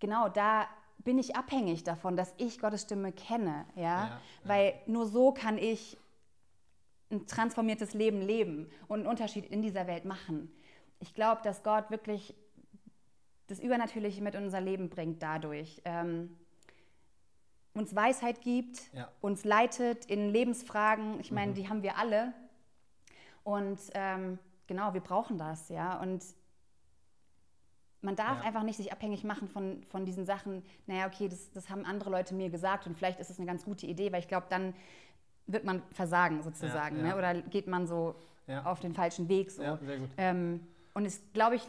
genau 0.00 0.28
da 0.28 0.66
bin 0.98 1.18
ich 1.18 1.36
abhängig 1.36 1.84
davon, 1.84 2.16
dass 2.16 2.34
ich 2.38 2.58
Gottes 2.58 2.82
Stimme 2.82 3.12
kenne, 3.12 3.64
ja, 3.76 3.82
Ja, 3.82 4.20
weil 4.44 4.74
nur 4.86 5.06
so 5.06 5.32
kann 5.32 5.56
ich 5.58 5.96
ein 7.10 7.26
transformiertes 7.26 7.94
Leben 7.94 8.20
leben 8.20 8.68
und 8.88 9.00
einen 9.00 9.08
Unterschied 9.08 9.46
in 9.46 9.62
dieser 9.62 9.86
Welt 9.86 10.04
machen. 10.04 10.52
Ich 11.00 11.14
glaube, 11.14 11.40
dass 11.42 11.62
Gott 11.62 11.90
wirklich 11.90 12.34
das 13.46 13.60
Übernatürliche 13.60 14.22
mit 14.22 14.34
in 14.34 14.44
unser 14.44 14.60
Leben 14.60 14.90
bringt 14.90 15.22
dadurch. 15.22 15.80
Ähm, 15.86 16.36
uns 17.72 17.94
Weisheit 17.94 18.42
gibt, 18.42 18.92
Ja. 18.92 19.10
uns 19.20 19.44
leitet 19.44 20.04
in 20.06 20.28
Lebensfragen. 20.30 21.20
Ich 21.20 21.30
Mhm. 21.30 21.34
meine, 21.36 21.52
die 21.54 21.68
haben 21.68 21.82
wir 21.82 21.96
alle. 21.96 22.34
Und 23.44 23.78
ähm, 23.94 24.38
genau, 24.66 24.92
wir 24.92 25.00
brauchen 25.00 25.38
das, 25.38 25.68
ja. 25.70 25.98
Und 26.00 26.22
man 28.02 28.14
darf 28.16 28.38
Ja. 28.38 28.44
einfach 28.44 28.62
nicht 28.62 28.76
sich 28.76 28.92
abhängig 28.92 29.24
machen 29.24 29.48
von, 29.48 29.82
von 29.90 30.04
diesen 30.04 30.24
Sachen, 30.24 30.62
naja, 30.86 31.06
okay, 31.06 31.28
das, 31.28 31.50
das 31.52 31.68
haben 31.70 31.84
andere 31.84 32.10
Leute 32.10 32.34
mir 32.34 32.48
gesagt 32.50 32.86
und 32.86 32.96
vielleicht 32.96 33.18
ist 33.20 33.30
es 33.30 33.38
eine 33.38 33.46
ganz 33.46 33.64
gute 33.64 33.86
Idee, 33.86 34.12
weil 34.12 34.20
ich 34.20 34.28
glaube, 34.28 34.46
dann 34.50 34.74
wird 35.46 35.64
man 35.64 35.82
versagen 35.92 36.42
sozusagen. 36.42 36.96
Ja, 36.98 37.02
Ne? 37.02 37.08
ja. 37.10 37.16
Oder 37.16 37.34
geht 37.42 37.66
man 37.66 37.86
so 37.86 38.14
auf 38.64 38.80
den 38.80 38.94
falschen 38.94 39.28
Weg. 39.28 39.50
So. 39.50 39.62
Ja, 39.62 39.76
sehr 39.78 39.98
gut. 39.98 40.08
Ähm, 40.16 40.60
und 40.94 41.04
es, 41.04 41.20
glaube 41.32 41.56
ich, 41.56 41.62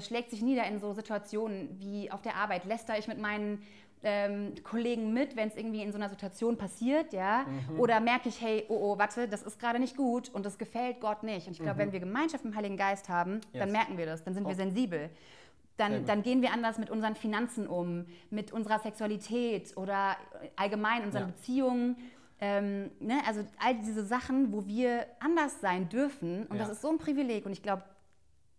schlägt 0.00 0.30
sich 0.30 0.42
nieder 0.42 0.64
in 0.66 0.80
so 0.80 0.92
Situationen 0.92 1.68
wie 1.78 2.10
auf 2.10 2.22
der 2.22 2.36
Arbeit. 2.36 2.64
Läster 2.64 2.98
ich 2.98 3.08
mit 3.08 3.18
meinen 3.18 3.62
ähm, 4.04 4.54
Kollegen 4.64 5.12
mit, 5.12 5.36
wenn 5.36 5.46
es 5.48 5.56
irgendwie 5.56 5.82
in 5.82 5.92
so 5.92 5.96
einer 5.98 6.08
Situation 6.08 6.56
passiert, 6.58 7.12
ja? 7.12 7.44
Mhm. 7.70 7.78
Oder 7.78 8.00
merke 8.00 8.28
ich, 8.28 8.40
hey, 8.40 8.64
oh, 8.68 8.76
oh, 8.94 8.98
warte, 8.98 9.28
das 9.28 9.42
ist 9.44 9.60
gerade 9.60 9.78
nicht 9.78 9.96
gut 9.96 10.28
und 10.30 10.44
das 10.44 10.58
gefällt 10.58 11.00
Gott 11.00 11.22
nicht. 11.22 11.46
Und 11.46 11.52
ich 11.52 11.60
glaube, 11.60 11.78
wenn 11.78 11.92
wir 11.92 12.00
Gemeinschaft 12.00 12.44
mit 12.44 12.52
dem 12.52 12.56
Heiligen 12.56 12.76
Geist 12.76 13.08
haben, 13.08 13.40
dann 13.52 13.60
Mhm. 13.60 13.66
Yes. 13.66 13.72
merken 13.72 13.98
wir 13.98 14.06
das, 14.06 14.24
dann 14.24 14.34
sind 14.34 14.44
wir 14.44 14.52
Oh. 14.54 14.56
sensibel. 14.56 14.98
Sehr 15.78 15.88
Dann, 15.88 16.04
dann 16.04 16.22
gehen 16.22 16.42
wir 16.42 16.52
anders 16.52 16.78
mit 16.78 16.90
unseren 16.90 17.14
Finanzen 17.14 17.66
um, 17.68 18.06
mit 18.30 18.52
unserer 18.52 18.78
Sexualität 18.80 19.76
oder 19.76 20.16
allgemein 20.56 21.04
unseren 21.04 21.22
Ja. 21.22 21.26
Beziehungen. 21.28 21.96
Ähm, 22.40 22.90
ne? 22.98 23.20
Also 23.26 23.42
all 23.64 23.76
diese 23.76 24.04
Sachen, 24.04 24.52
wo 24.52 24.66
wir 24.66 25.06
anders 25.20 25.60
sein 25.60 25.88
dürfen. 25.88 26.44
Und 26.48 26.56
Ja. 26.56 26.62
das 26.64 26.72
ist 26.72 26.82
so 26.82 26.88
ein 26.90 26.98
Privileg. 26.98 27.46
Und 27.46 27.52
ich 27.52 27.62
glaube, 27.62 27.84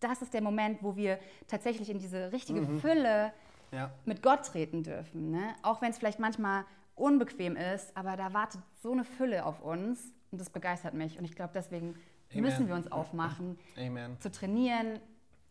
das 0.03 0.21
ist 0.21 0.33
der 0.33 0.41
Moment, 0.41 0.83
wo 0.83 0.95
wir 0.95 1.19
tatsächlich 1.47 1.89
in 1.89 1.99
diese 1.99 2.31
richtige 2.31 2.61
Mhm. 2.61 2.79
Fülle 2.79 3.33
Ja. 3.71 3.91
mit 4.05 4.21
Gott 4.21 4.45
treten 4.45 4.83
dürfen. 4.83 5.31
Ne? 5.31 5.55
Auch 5.63 5.81
wenn 5.81 5.91
es 5.91 5.97
vielleicht 5.97 6.19
manchmal 6.19 6.65
unbequem 6.95 7.55
ist, 7.55 7.95
aber 7.97 8.15
da 8.17 8.33
wartet 8.33 8.61
so 8.81 8.91
eine 8.91 9.03
Fülle 9.03 9.45
auf 9.45 9.61
uns 9.61 10.13
und 10.31 10.39
das 10.39 10.49
begeistert 10.49 10.93
mich. 10.93 11.17
Und 11.17 11.25
ich 11.25 11.33
glaube, 11.35 11.51
deswegen 11.55 11.95
Amen. 12.31 12.43
müssen 12.43 12.67
wir 12.67 12.75
uns 12.75 12.91
aufmachen, 12.91 13.57
Amen. 13.77 14.19
zu 14.19 14.29
trainieren, 14.31 14.99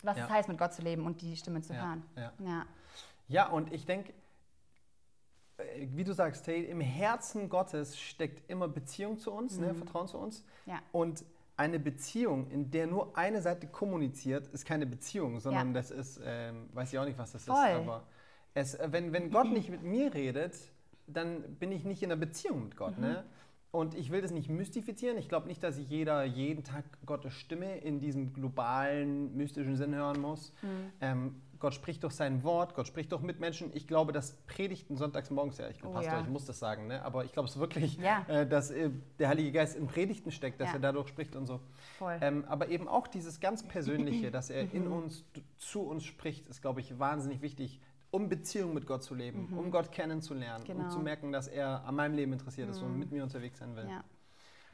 was 0.05 0.17
Ja. 0.19 0.25
es 0.27 0.31
heißt, 0.31 0.49
mit 0.49 0.59
Gott 0.59 0.73
zu 0.73 0.83
leben 0.83 1.05
und 1.07 1.21
die 1.23 1.37
Stimme 1.37 1.63
zu 1.63 1.73
Ja, 1.73 1.85
hören. 1.87 2.03
ja. 2.17 2.67
Ja. 3.29 3.49
Und 3.49 3.73
ich 3.73 3.87
denke, 3.87 4.13
äh, 5.59 5.87
wie 5.91 6.05
du 6.05 6.13
sagst, 6.13 6.47
hey, 6.47 6.65
im 6.65 6.81
Herzen 6.81 7.49
Gottes 7.49 7.99
steckt 7.99 8.49
immer 8.51 8.69
Beziehung 8.69 9.19
zu 9.19 9.33
uns, 9.33 9.59
ne, 9.59 9.75
Vertrauen 9.75 10.07
zu 10.09 10.19
uns. 10.19 10.45
Ja. 10.67 10.81
Und 10.93 11.25
eine 11.57 11.79
Beziehung, 11.79 12.49
in 12.51 12.71
der 12.71 12.87
nur 12.87 13.17
eine 13.17 13.43
Seite 13.43 13.67
kommuniziert, 13.67 14.47
ist 14.49 14.65
keine 14.65 14.87
Beziehung, 14.87 15.39
sondern 15.41 15.69
Ja. 15.69 15.75
das 15.75 15.91
ist, 15.91 16.21
ähm, 16.25 16.69
weiß 16.73 16.93
ich 16.93 16.99
auch 16.99 17.05
nicht, 17.05 17.19
was 17.19 17.33
das 17.33 17.45
Voll. 17.45 17.55
ist, 17.57 17.75
aber 17.75 18.07
es, 18.55 18.75
äh, 18.75 18.89
wenn, 18.91 19.13
wenn 19.13 19.31
Gott 19.31 19.51
nicht 19.53 19.69
mit 19.69 19.83
mir 19.83 20.13
redet, 20.15 20.57
dann 21.07 21.43
bin 21.57 21.73
ich 21.73 21.85
nicht 21.85 22.03
in 22.03 22.11
einer 22.11 22.21
Beziehung 22.21 22.65
mit 22.65 22.77
Gott. 22.77 22.97
Mhm. 22.97 23.05
Ne? 23.05 23.25
Und 23.71 23.95
ich 23.95 24.11
will 24.11 24.21
das 24.21 24.31
nicht 24.33 24.51
mystifizieren. 24.51 25.17
Ich 25.17 25.29
glaube 25.31 25.49
nicht, 25.49 25.63
dass 25.63 25.79
jeder 25.79 26.25
jeden 26.25 26.63
Tag 26.63 26.85
Gottes 27.07 27.33
Stimme 27.33 27.79
in 27.79 28.01
diesem 28.01 28.35
globalen, 28.35 29.35
mystischen 29.37 29.77
Sinn 29.77 29.95
hören 29.95 30.21
muss. 30.21 30.53
Mhm. 30.63 30.69
Ähm, 31.01 31.43
Gott 31.63 31.75
spricht 31.75 32.03
durch 32.03 32.15
sein 32.15 32.43
Wort, 32.43 32.75
Gott 32.75 32.89
spricht 32.89 33.13
durch 33.13 33.23
Mitmenschen. 33.23 33.71
Ich 33.73 33.87
glaube, 33.87 34.13
das 34.13 34.33
Predigten 34.49 34.97
sonntags 34.97 35.31
morgens, 35.31 35.59
ja, 35.59 35.69
ich 35.69 35.79
bin 35.79 35.91
Oh, 35.91 35.93
Pastor, 35.93 36.15
ja. 36.15 36.21
ich 36.21 36.29
muss 36.29 36.45
das 36.45 36.59
sagen, 36.59 36.89
ne? 36.89 37.05
aber 37.05 37.25
ich 37.25 37.33
glaube 37.33 37.49
es 37.49 37.57
wirklich, 37.57 37.99
Ja. 37.99 38.25
äh, 38.27 38.45
dass 38.49 38.73
äh, 38.73 38.91
der 39.21 39.29
Heilige 39.29 39.53
Geist 39.53 39.77
in 39.77 39.87
Predigten 39.87 40.33
steckt, 40.33 40.61
dass 40.61 40.71
Ja. 40.71 40.75
er 40.75 40.81
dadurch 40.81 41.07
spricht 41.09 41.37
und 41.37 41.47
so. 41.47 41.61
Ähm, 42.21 42.45
aber 42.49 42.67
eben 42.69 42.89
auch 42.89 43.07
dieses 43.07 43.39
ganz 43.39 43.63
Persönliche, 43.63 44.33
dass 44.33 44.51
er 44.51 44.63
in 44.73 44.85
Mhm. 44.89 44.93
uns, 44.93 45.25
zu 45.57 45.83
uns 45.83 46.03
spricht, 46.05 46.49
ist, 46.49 46.63
glaube 46.63 46.81
ich, 46.81 46.99
wahnsinnig 46.99 47.41
wichtig, 47.43 47.81
um 48.11 48.29
Beziehung 48.29 48.75
mit 48.75 48.89
Gott 48.89 49.05
zu 49.05 49.15
leben, 49.15 49.47
um 49.57 49.71
Gott 49.71 49.93
kennenzulernen, 49.93 50.65
um 50.65 50.69
Mhm. 50.69 50.79
Genau. 50.79 50.85
Mhm. 50.89 50.91
zu 50.91 50.99
merken, 50.99 51.31
dass 51.33 51.47
er 51.47 51.85
an 51.85 51.95
meinem 51.95 52.15
Leben 52.17 52.33
interessiert 52.33 52.69
ist 52.71 52.83
und 52.83 52.99
mit 52.99 53.13
mir 53.13 53.23
unterwegs 53.23 53.61
sein 53.61 53.77
will. 53.77 53.89
Ja. 53.89 54.03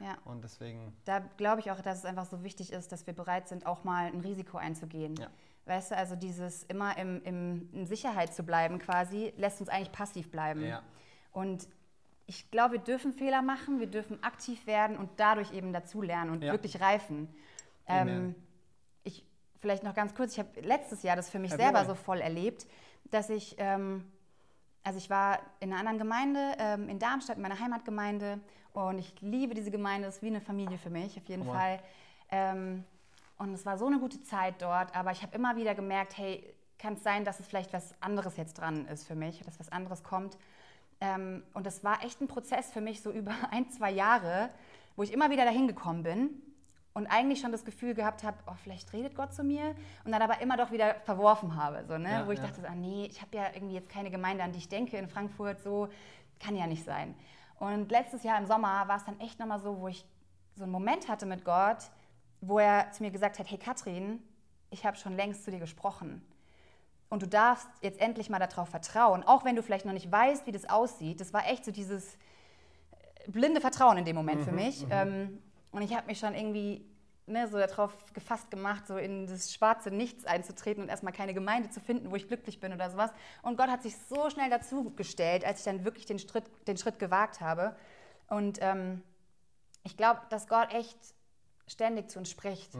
Ja. 0.01 0.17
Und 0.25 0.43
deswegen, 0.45 0.93
Da 1.05 1.19
glaube 1.37 1.59
ich 1.59 1.71
auch, 1.71 1.81
dass 1.81 1.99
es 1.99 2.05
einfach 2.05 2.25
so 2.25 2.41
wichtig 2.43 2.71
ist, 2.71 2.91
dass 2.93 3.05
wir 3.05 3.13
bereit 3.13 3.47
sind, 3.49 3.65
auch 3.65 3.83
mal 3.83 4.05
ein 4.05 4.21
Risiko 4.21 4.57
einzugehen. 4.57 5.15
Ja. 5.17 5.27
Weißt 5.65 5.91
du, 5.91 5.97
also 5.97 6.15
dieses 6.15 6.63
immer 6.63 6.97
im, 6.97 7.21
im, 7.23 7.69
in 7.73 7.85
Sicherheit 7.85 8.33
zu 8.33 8.43
bleiben 8.43 8.79
quasi, 8.79 9.33
lässt 9.37 9.59
uns 9.59 9.69
eigentlich 9.69 9.91
passiv 9.91 10.31
bleiben. 10.31 10.63
ja, 10.65 10.81
Und 11.31 11.67
ich 12.25 12.49
glaube, 12.51 12.73
wir 12.73 12.79
dürfen 12.79 13.13
Fehler 13.13 13.41
machen, 13.41 13.79
wir 13.79 13.87
dürfen 13.87 14.21
aktiv 14.23 14.65
werden 14.67 14.97
und 14.97 15.09
dadurch 15.17 15.51
eben 15.53 15.73
dazulernen 15.73 16.31
und 16.31 16.43
Ja. 16.43 16.51
wirklich 16.53 16.79
reifen. 16.81 17.27
Ähm, 17.87 18.35
ich, 19.03 19.25
vielleicht 19.59 19.83
noch 19.83 19.95
ganz 19.95 20.13
kurz, 20.15 20.33
ich 20.33 20.39
habe 20.39 20.61
letztes 20.61 21.01
Jahr 21.03 21.15
das 21.15 21.29
für 21.29 21.39
mich 21.39 21.51
Herr 21.51 21.57
selber 21.57 21.79
Björn. 21.83 21.87
so 21.87 21.95
voll 21.95 22.21
erlebt, 22.21 22.67
dass 23.11 23.29
ich, 23.29 23.55
ähm, 23.57 24.05
also 24.83 24.97
ich 24.97 25.09
war 25.09 25.39
in 25.59 25.71
einer 25.71 25.79
anderen 25.79 25.97
Gemeinde, 25.97 26.53
ähm, 26.59 26.87
in 26.89 26.99
Darmstadt, 26.99 27.37
in 27.37 27.41
meiner 27.41 27.59
Heimatgemeinde 27.59 28.39
und 28.73 28.99
ich 28.99 29.19
liebe 29.21 29.53
diese 29.55 29.71
Gemeinde, 29.71 30.07
es 30.07 30.17
ist 30.17 30.21
wie 30.21 30.27
eine 30.27 30.41
Familie 30.41 30.77
für 30.77 30.89
mich, 30.91 31.17
auf 31.17 31.27
jeden 31.27 31.47
on. 31.47 31.53
Fall. 31.55 31.79
Und 33.39 33.53
es 33.53 33.65
war 33.65 33.77
so 33.77 33.87
eine 33.87 33.99
gute 33.99 34.21
Zeit 34.21 34.61
dort, 34.61 34.95
aber 34.95 35.11
ich 35.11 35.23
habe 35.23 35.35
immer 35.35 35.55
wieder 35.55 35.73
gemerkt, 35.73 36.17
hey, 36.17 36.53
kann 36.77 36.93
es 36.93 37.03
sein, 37.03 37.25
dass 37.25 37.39
es 37.39 37.47
vielleicht 37.47 37.73
was 37.73 37.95
anderes 38.01 38.37
jetzt 38.37 38.57
dran 38.57 38.85
ist 38.87 39.07
für 39.07 39.15
mich, 39.15 39.41
dass 39.43 39.59
was 39.59 39.71
anderes 39.71 40.03
kommt. 40.03 40.37
Ähm, 41.01 41.43
und 41.53 41.65
das 41.65 41.83
war 41.83 42.03
echt 42.03 42.21
ein 42.21 42.27
Prozess 42.27 42.71
für 42.71 42.81
mich, 42.81 43.01
so 43.01 43.11
über 43.13 43.33
ein, 43.51 43.69
zwei 43.69 43.91
Jahre, 43.91 44.49
wo 44.95 45.03
ich 45.03 45.13
immer 45.13 45.29
wieder 45.29 45.45
dahin 45.45 45.67
gekommen 45.67 46.03
bin 46.03 46.29
und 46.93 47.07
eigentlich 47.07 47.39
schon 47.39 47.53
das 47.53 47.63
Gefühl 47.63 47.93
gehabt 47.93 48.23
habe, 48.23 48.37
oh, 48.45 48.55
vielleicht 48.61 48.91
redet 48.91 49.15
Gott 49.15 49.33
zu 49.33 49.43
mir 49.43 49.73
und 50.03 50.11
dann 50.11 50.21
aber 50.21 50.41
immer 50.41 50.57
doch 50.57 50.71
wieder 50.71 50.95
verworfen 51.05 51.55
habe. 51.55 51.85
So, 51.87 51.97
ne? 51.97 52.11
Ja, 52.11 52.27
wo 52.27 52.31
ich 52.31 52.39
ja. 52.39 52.47
dachte, 52.47 52.61
ah, 52.67 52.75
nee, 52.75 53.05
ich 53.05 53.21
habe 53.21 53.37
ja 53.37 53.45
irgendwie 53.53 53.75
jetzt 53.75 53.89
keine 53.89 54.11
Gemeinde, 54.11 54.43
an 54.43 54.51
die 54.51 54.57
ich 54.59 54.67
denke 54.67 54.97
in 54.97 55.07
Frankfurt, 55.07 55.61
so 55.61 55.87
kann 56.39 56.57
ja 56.57 56.67
nicht 56.67 56.83
sein. 56.83 57.15
Und 57.57 57.89
letztes 57.91 58.23
Jahr 58.23 58.37
im 58.37 58.45
Sommer 58.45 58.87
war 58.87 58.97
es 58.97 59.05
dann 59.05 59.19
echt 59.21 59.39
nochmal 59.39 59.59
so, 59.59 59.79
wo 59.79 59.87
ich 59.87 60.05
so 60.55 60.63
einen 60.63 60.71
Moment 60.71 61.07
hatte 61.07 61.25
mit 61.25 61.45
Gott, 61.45 61.89
wo 62.41 62.59
er 62.59 62.91
zu 62.91 63.03
mir 63.03 63.11
gesagt 63.11 63.39
hat, 63.39 63.49
hey 63.49 63.57
Katrin, 63.57 64.21
ich 64.69 64.85
habe 64.85 64.97
schon 64.97 65.15
längst 65.15 65.43
zu 65.43 65.51
dir 65.51 65.59
gesprochen. 65.59 66.21
Und 67.09 67.23
du 67.23 67.27
darfst 67.27 67.67
jetzt 67.81 67.99
endlich 67.99 68.29
mal 68.29 68.39
darauf 68.39 68.69
vertrauen, 68.69 69.23
auch 69.23 69.43
wenn 69.43 69.55
du 69.55 69.63
vielleicht 69.63 69.85
noch 69.85 69.93
nicht 69.93 70.11
weißt, 70.11 70.45
wie 70.45 70.51
das 70.51 70.69
aussieht. 70.69 71.19
Das 71.19 71.33
war 71.33 71.47
echt 71.47 71.65
so 71.65 71.71
dieses 71.71 72.15
äh, 72.15 73.31
blinde 73.31 73.61
Vertrauen 73.61 73.97
in 73.97 74.05
dem 74.05 74.15
Moment 74.15 74.43
für 74.43 74.51
mich. 74.51 74.85
Ähm, 74.91 75.39
und 75.71 75.81
ich 75.81 75.95
habe 75.95 76.05
mich 76.05 76.19
schon 76.19 76.35
irgendwie 76.35 76.85
ne, 77.29 77.47
so 77.47 77.57
darauf 77.57 77.93
gefasst 78.13 78.51
gemacht, 78.51 78.87
so 78.87 78.97
in 78.97 79.27
das 79.27 79.53
schwarze 79.53 79.91
Nichts 79.91 80.25
einzutreten 80.25 80.83
und 80.83 80.89
erstmal 80.89 81.13
keine 81.13 81.33
Gemeinde 81.33 81.69
zu 81.69 81.79
finden, 81.79 82.11
wo 82.11 82.15
ich 82.15 82.27
glücklich 82.27 82.59
bin 82.59 82.73
oder 82.73 82.89
sowas. 82.89 83.11
Und 83.41 83.57
Gott 83.57 83.69
hat 83.69 83.81
sich 83.81 83.95
so 83.97 84.29
schnell 84.29 84.49
dazu 84.49 84.91
gestellt, 84.95 85.45
als 85.45 85.59
ich 85.59 85.65
dann 85.65 85.85
wirklich 85.85 86.05
den 86.05 86.19
Schritt, 86.19 86.45
den 86.67 86.77
Schritt 86.77 86.99
gewagt 86.99 87.41
habe. 87.41 87.75
Und 88.27 88.59
ähm, 88.61 89.01
ich 89.83 89.97
glaube, 89.97 90.21
dass 90.29 90.47
Gott 90.47 90.73
echt 90.73 90.97
ständig 91.69 92.09
zu 92.09 92.19
uns 92.19 92.29
spricht. 92.29 92.75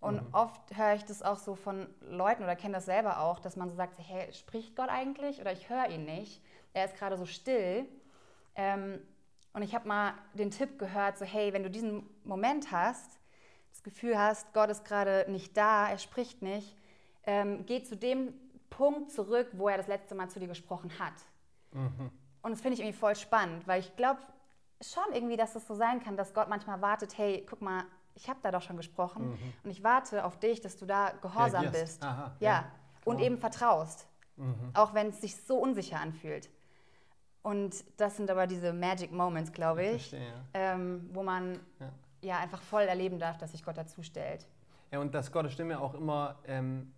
Und 0.00 0.20
oft 0.32 0.76
höre 0.76 0.94
ich 0.94 1.04
das 1.04 1.22
auch 1.22 1.36
so 1.36 1.54
von 1.54 1.86
Leuten 2.00 2.42
oder 2.42 2.56
kenne 2.56 2.74
das 2.74 2.86
selber 2.86 3.20
auch, 3.20 3.38
dass 3.38 3.56
man 3.56 3.68
so 3.68 3.76
sagt, 3.76 3.98
hey, 3.98 4.32
spricht 4.32 4.76
Gott 4.76 4.88
eigentlich 4.88 5.40
oder 5.40 5.52
ich 5.52 5.68
höre 5.68 5.88
ihn 5.90 6.04
nicht. 6.04 6.42
Er 6.72 6.86
ist 6.86 6.96
gerade 6.96 7.18
so 7.18 7.26
still. 7.26 7.86
Ähm, 8.54 9.00
und 9.52 9.62
ich 9.62 9.74
habe 9.74 9.88
mal 9.88 10.14
den 10.34 10.50
Tipp 10.50 10.78
gehört, 10.78 11.18
so 11.18 11.24
hey, 11.24 11.52
wenn 11.52 11.62
du 11.64 11.70
diesen 11.70 12.08
Moment 12.24 12.70
hast, 12.70 13.18
das 13.72 13.82
Gefühl 13.82 14.18
hast, 14.18 14.52
Gott 14.54 14.70
ist 14.70 14.84
gerade 14.84 15.26
nicht 15.28 15.56
da, 15.56 15.88
er 15.88 15.98
spricht 15.98 16.40
nicht, 16.40 16.76
ähm, 17.24 17.66
geh 17.66 17.82
zu 17.82 17.96
dem 17.96 18.32
Punkt 18.70 19.10
zurück, 19.10 19.48
wo 19.52 19.68
er 19.68 19.76
das 19.76 19.86
letzte 19.88 20.14
Mal 20.14 20.28
zu 20.30 20.40
dir 20.40 20.48
gesprochen 20.48 20.90
hat. 20.98 21.14
Und 22.42 22.52
das 22.52 22.60
finde 22.60 22.74
ich 22.74 22.80
irgendwie 22.80 22.98
voll 22.98 23.16
spannend, 23.16 23.66
weil 23.66 23.80
ich 23.80 23.94
glaube 23.96 24.20
schon 24.80 25.12
irgendwie, 25.12 25.36
dass 25.36 25.56
es 25.56 25.66
so 25.66 25.74
sein 25.74 26.02
kann, 26.02 26.16
dass 26.16 26.32
Gott 26.32 26.48
manchmal 26.48 26.80
wartet, 26.80 27.18
hey, 27.18 27.44
guck 27.48 27.60
mal, 27.60 27.84
ich 28.14 28.28
habe 28.28 28.38
da 28.42 28.50
doch 28.50 28.62
schon 28.62 28.76
gesprochen 28.76 29.38
und 29.64 29.70
ich 29.70 29.82
warte 29.82 30.24
auf 30.24 30.38
dich, 30.38 30.60
dass 30.60 30.76
du 30.76 30.86
da 30.86 31.10
gehorsam 31.22 31.62
Reagierst. 31.62 32.00
bist. 32.00 32.02
Aha, 32.04 32.32
ja. 32.40 32.50
ja. 32.50 32.64
Und 33.04 33.18
eben 33.20 33.38
vertraust, 33.38 34.06
auch 34.74 34.94
wenn 34.94 35.08
es 35.08 35.20
sich 35.20 35.36
so 35.36 35.56
unsicher 35.58 36.00
anfühlt. 36.00 36.50
Und 37.42 37.84
das 37.96 38.16
sind 38.16 38.30
aber 38.30 38.46
diese 38.46 38.72
Magic 38.72 39.12
Moments, 39.12 39.52
glaube 39.52 39.82
ich, 39.82 40.10
verstehe, 40.10 40.28
ja. 40.28 40.34
ähm, 40.74 41.08
wo 41.12 41.22
man 41.22 41.58
Ja. 41.78 41.92
ja. 42.20 42.38
einfach 42.38 42.60
voll 42.60 42.82
erleben 42.82 43.18
darf, 43.18 43.38
dass 43.38 43.52
sich 43.52 43.64
Gott 43.64 43.78
dazu 43.78 44.02
stellt. 44.02 44.46
Ja, 44.90 44.98
und 44.98 45.14
dass 45.14 45.32
Gottes 45.32 45.52
Stimme 45.54 45.80
auch 45.80 45.94
immer 45.94 46.36
ähm, 46.46 46.92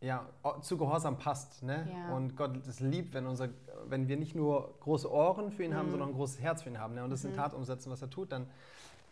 ja, 0.00 0.26
zu 0.62 0.76
Gehorsam 0.76 1.18
passt. 1.18 1.62
Ne? 1.62 1.88
Ja. 1.92 2.14
Und 2.16 2.36
Gott 2.36 2.56
es 2.66 2.80
liebt, 2.80 3.14
wenn, 3.14 3.26
unser, 3.26 3.48
wenn 3.86 4.08
wir 4.08 4.16
nicht 4.16 4.34
nur 4.34 4.76
große 4.80 5.10
Ohren 5.10 5.52
für 5.52 5.62
ihn 5.62 5.70
Mhm. 5.70 5.76
haben, 5.76 5.90
sondern 5.90 6.08
ein 6.10 6.14
großes 6.14 6.40
Herz 6.40 6.62
für 6.62 6.70
ihn 6.70 6.78
haben. 6.80 6.94
Ne? 6.94 7.04
Und 7.04 7.10
das 7.10 7.24
in 7.24 7.34
Tat 7.34 7.54
umsetzen, 7.54 7.90
was 7.92 8.02
er 8.02 8.10
tut, 8.10 8.32
dann 8.32 8.48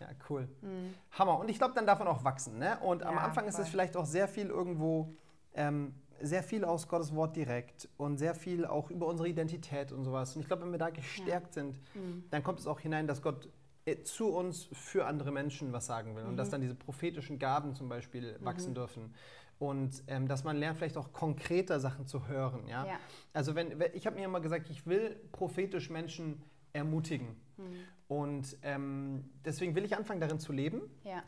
ja, 0.09 0.15
cool. 0.29 0.49
Mhm. 0.63 0.95
Hammer. 1.13 1.39
Und 1.39 1.49
ich 1.51 1.59
glaube, 1.59 1.75
dann 1.75 1.87
darf 1.87 1.99
man 1.99 2.09
auch 2.09 2.25
wachsen. 2.25 2.59
Ne? 2.59 2.79
Und 2.81 3.03
am 3.03 3.15
Ja, 3.17 3.21
Anfang 3.23 3.47
ist 3.47 3.55
es 3.59 3.63
voll. 3.67 3.71
vielleicht 3.73 3.97
auch 3.97 4.07
sehr 4.07 4.29
viel 4.29 4.49
irgendwo, 4.49 5.15
ähm, 5.55 5.95
sehr 6.21 6.43
viel 6.43 6.65
aus 6.65 6.89
Gottes 6.89 7.15
Wort 7.15 7.37
direkt 7.37 7.89
und 7.97 8.19
sehr 8.19 8.35
viel 8.35 8.65
auch 8.67 8.91
über 8.91 9.07
unsere 9.07 9.29
Identität 9.29 9.93
und 9.93 10.05
sowas. 10.05 10.35
Und 10.37 10.43
ich 10.43 10.47
glaube, 10.49 10.63
wenn 10.63 10.71
wir 10.73 10.79
da 10.79 10.91
gestärkt 10.91 11.55
sind, 11.55 11.77
Mhm. 11.95 12.25
dann 12.31 12.43
kommt 12.43 12.61
es 12.61 12.67
auch 12.67 12.81
hinein, 12.81 13.07
dass 13.07 13.21
Gott 13.23 13.49
äh, 13.87 14.03
zu 14.03 14.29
uns 14.35 14.69
für 14.73 15.05
andere 15.05 15.31
Menschen 15.31 15.73
was 15.75 15.85
sagen 15.85 16.17
will 16.17 16.25
und 16.25 16.33
Mhm. 16.33 16.37
dass 16.39 16.49
dann 16.49 16.63
diese 16.63 16.75
prophetischen 16.75 17.39
Gaben 17.39 17.75
zum 17.75 17.89
Beispiel 17.91 18.37
wachsen 18.41 18.75
dürfen. 18.75 19.13
Und 19.59 20.03
ähm, 20.09 20.27
dass 20.27 20.43
man 20.43 20.57
lernt, 20.57 20.79
vielleicht 20.79 20.97
auch 20.97 21.13
konkreter 21.13 21.79
Sachen 21.81 22.07
zu 22.07 22.27
hören. 22.27 22.67
Ja? 22.67 22.87
Ja. 22.87 22.97
Also 23.35 23.55
wenn 23.55 23.79
ich 23.93 24.07
habe 24.07 24.17
mir 24.17 24.25
immer 24.25 24.41
gesagt, 24.41 24.71
ich 24.71 24.87
will 24.87 25.17
prophetisch 25.33 25.91
Menschen 25.91 26.43
ermutigen. 26.75 27.29
Mhm. 27.57 27.65
Und 28.09 28.57
ähm, 28.63 29.25
deswegen 29.45 29.75
will 29.75 29.85
ich 29.85 29.97
anfangen, 29.97 30.21
darin 30.21 30.39
zu 30.39 30.53
leben. 30.53 30.83
Ja. 31.05 31.23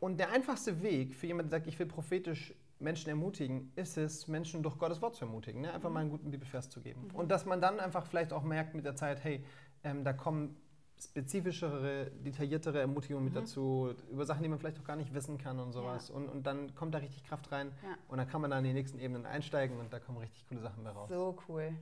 Und 0.00 0.18
der 0.18 0.32
einfachste 0.32 0.82
Weg 0.82 1.14
für 1.14 1.26
jemanden, 1.26 1.50
der 1.50 1.58
sagt, 1.60 1.68
ich 1.68 1.78
will 1.78 1.86
prophetisch 1.86 2.54
Menschen 2.78 3.10
ermutigen, 3.10 3.70
ist 3.76 3.96
es, 3.96 4.26
Menschen 4.26 4.62
durch 4.62 4.78
Gottes 4.78 5.00
Wort 5.02 5.14
zu 5.14 5.24
ermutigen. 5.26 5.60
Ne? 5.60 5.72
Einfach 5.72 5.90
mal 5.90 6.00
einen 6.00 6.10
guten 6.10 6.30
Bibelvers 6.30 6.68
zu 6.70 6.80
geben. 6.80 7.08
Und 7.12 7.30
dass 7.30 7.44
man 7.44 7.60
dann 7.60 7.78
einfach 7.78 8.06
vielleicht 8.06 8.32
auch 8.32 8.42
merkt 8.42 8.74
mit 8.74 8.84
der 8.84 8.96
Zeit, 8.96 9.22
hey, 9.22 9.44
ähm, 9.84 10.02
da 10.02 10.12
kommen 10.12 10.56
spezifischere, 10.98 12.10
detailliertere 12.24 12.80
Ermutigungen 12.80 13.24
mit 13.24 13.34
dazu, 13.36 13.94
über 14.10 14.24
Sachen, 14.24 14.42
die 14.42 14.48
man 14.48 14.58
vielleicht 14.58 14.78
auch 14.80 14.84
gar 14.84 14.96
nicht 14.96 15.12
wissen 15.14 15.36
kann 15.38 15.58
und 15.58 15.72
sowas. 15.72 16.10
Und, 16.10 16.28
und 16.28 16.46
dann 16.46 16.74
kommt 16.74 16.94
da 16.94 16.98
richtig 16.98 17.24
Kraft 17.24 17.50
rein 17.50 17.72
Ja. 17.82 17.96
und 18.08 18.18
dann 18.18 18.28
kann 18.28 18.40
man 18.40 18.50
dann 18.50 18.64
in 18.64 18.70
die 18.70 18.74
nächsten 18.74 18.98
Ebenen 18.98 19.26
einsteigen 19.26 19.78
und 19.78 19.92
da 19.92 19.98
kommen 19.98 20.18
richtig 20.18 20.46
coole 20.48 20.60
Sachen 20.60 20.84
bei 20.84 20.90
raus. 20.90 21.10
So 21.10 21.36
cool. 21.48 21.74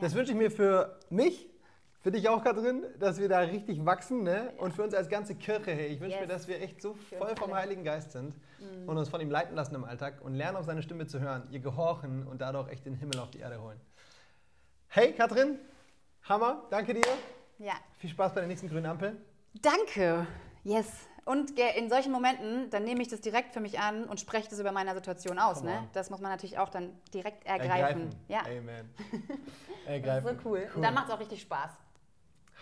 Das 0.00 0.14
wünsche 0.14 0.32
ich 0.32 0.38
mir 0.38 0.50
für 0.50 0.98
mich, 1.10 1.48
für 2.00 2.10
dich 2.10 2.28
auch, 2.28 2.42
Katrin, 2.42 2.84
dass 2.98 3.18
wir 3.18 3.28
da 3.28 3.40
richtig 3.40 3.84
wachsen 3.84 4.22
ne? 4.22 4.52
und 4.58 4.72
für 4.74 4.82
uns 4.82 4.94
als 4.94 5.08
ganze 5.08 5.34
Kirche. 5.34 5.72
Hey, 5.72 5.88
ich 5.88 6.00
wünsche 6.00 6.16
mir, 6.16 6.22
Yes. 6.22 6.30
dass 6.30 6.48
wir 6.48 6.60
echt 6.62 6.80
so 6.80 6.94
voll 7.18 7.34
vom. 7.36 7.54
Heiligen 7.54 7.84
Geist 7.84 8.12
sind 8.12 8.34
Mhm. 8.60 8.88
und 8.88 8.96
uns 8.98 9.08
von 9.08 9.20
ihm 9.20 9.30
leiten 9.30 9.54
lassen 9.54 9.74
im 9.74 9.84
Alltag 9.84 10.20
und 10.22 10.34
lernen, 10.34 10.56
auf 10.56 10.64
seine 10.64 10.82
Stimme 10.82 11.06
zu 11.06 11.20
hören, 11.20 11.46
ihr 11.50 11.60
gehorchen 11.60 12.26
und 12.26 12.40
dadurch 12.40 12.68
echt 12.70 12.86
den 12.86 12.94
Himmel 12.94 13.18
auf 13.18 13.30
die 13.30 13.40
Erde 13.40 13.60
holen. 13.60 13.80
Hey, 14.88 15.12
Katrin, 15.12 15.58
Hammer, 16.22 16.64
danke 16.70 16.94
dir. 16.94 17.02
Ja. 17.58 17.74
Viel 17.98 18.10
Spaß 18.10 18.32
bei 18.34 18.40
der 18.40 18.48
nächsten 18.48 18.68
grünen 18.68 18.86
Ampel. 18.86 19.16
Danke. 19.60 20.26
Yes. 20.64 20.86
Und 21.24 21.58
in 21.58 21.88
solchen 21.88 22.12
Momenten, 22.12 22.70
dann 22.70 22.84
nehme 22.84 23.02
ich 23.02 23.08
das 23.08 23.20
direkt 23.20 23.52
für 23.52 23.60
mich 23.60 23.78
an 23.78 24.04
und 24.04 24.18
spreche 24.20 24.48
das 24.48 24.58
über 24.58 24.72
meine 24.72 24.94
Situation 24.94 25.38
aus. 25.38 25.62
Ne? 25.62 25.88
Das 25.92 26.10
muss 26.10 26.20
man 26.20 26.30
natürlich 26.30 26.58
auch 26.58 26.68
dann 26.68 26.92
direkt 27.12 27.46
ergreifen. 27.46 28.10
Ja. 28.28 28.40
Amen. 28.40 28.90
Das 28.96 29.86
Ergreifen. 29.86 30.36
ist 30.36 30.42
so 30.42 30.48
cool. 30.48 30.68
Und 30.74 30.82
dann 30.82 30.94
macht 30.94 31.08
es 31.08 31.14
auch 31.14 31.20
richtig 31.20 31.42
Spaß. 31.42 31.70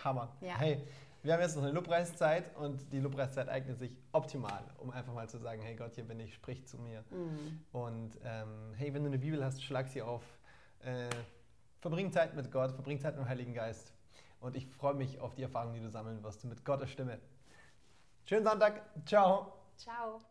Hammer. 0.03 0.29
Ja. 0.41 0.57
Hey, 0.57 0.85
wir 1.21 1.33
haben 1.33 1.41
jetzt 1.41 1.55
noch 1.55 1.63
eine 1.63 1.73
Lobpreiszeit 1.73 2.55
und 2.55 2.93
die 2.93 2.99
Lobpreiszeit 2.99 3.49
eignet 3.49 3.77
sich 3.77 3.91
optimal, 4.13 4.63
um 4.77 4.89
einfach 4.91 5.13
mal 5.13 5.27
zu 5.27 5.37
sagen, 5.37 5.61
hey 5.61 5.75
Gott, 5.75 5.95
hier 5.95 6.05
bin 6.05 6.19
ich, 6.19 6.33
sprich 6.33 6.65
zu 6.65 6.77
mir. 6.77 7.03
Mhm. 7.09 7.59
Und 7.71 8.11
ähm, 8.23 8.73
hey, 8.75 8.93
wenn 8.93 9.03
du 9.03 9.09
eine 9.09 9.19
Bibel 9.19 9.43
hast, 9.43 9.61
schlag 9.63 9.89
sie 9.89 10.01
auf. 10.01 10.23
Äh, 10.79 11.09
verbring 11.81 12.11
Zeit 12.11 12.35
mit 12.35 12.51
Gott, 12.51 12.71
verbring 12.71 12.99
Zeit 12.99 13.15
mit 13.15 13.25
dem 13.25 13.29
Heiligen 13.29 13.53
Geist. 13.53 13.93
Und 14.39 14.55
ich 14.55 14.67
freue 14.67 14.93
mich 14.93 15.19
auf 15.19 15.35
die 15.35 15.43
Erfahrungen, 15.43 15.73
die 15.73 15.81
du 15.81 15.89
sammeln 15.89 16.23
wirst 16.23 16.45
mit 16.45 16.63
Gottes 16.63 16.89
Stimme. 16.89 17.19
Schönen 18.29 18.45
Sonntag. 18.45 18.83
Ciao. 19.07 19.51
Ciao. 19.75 20.21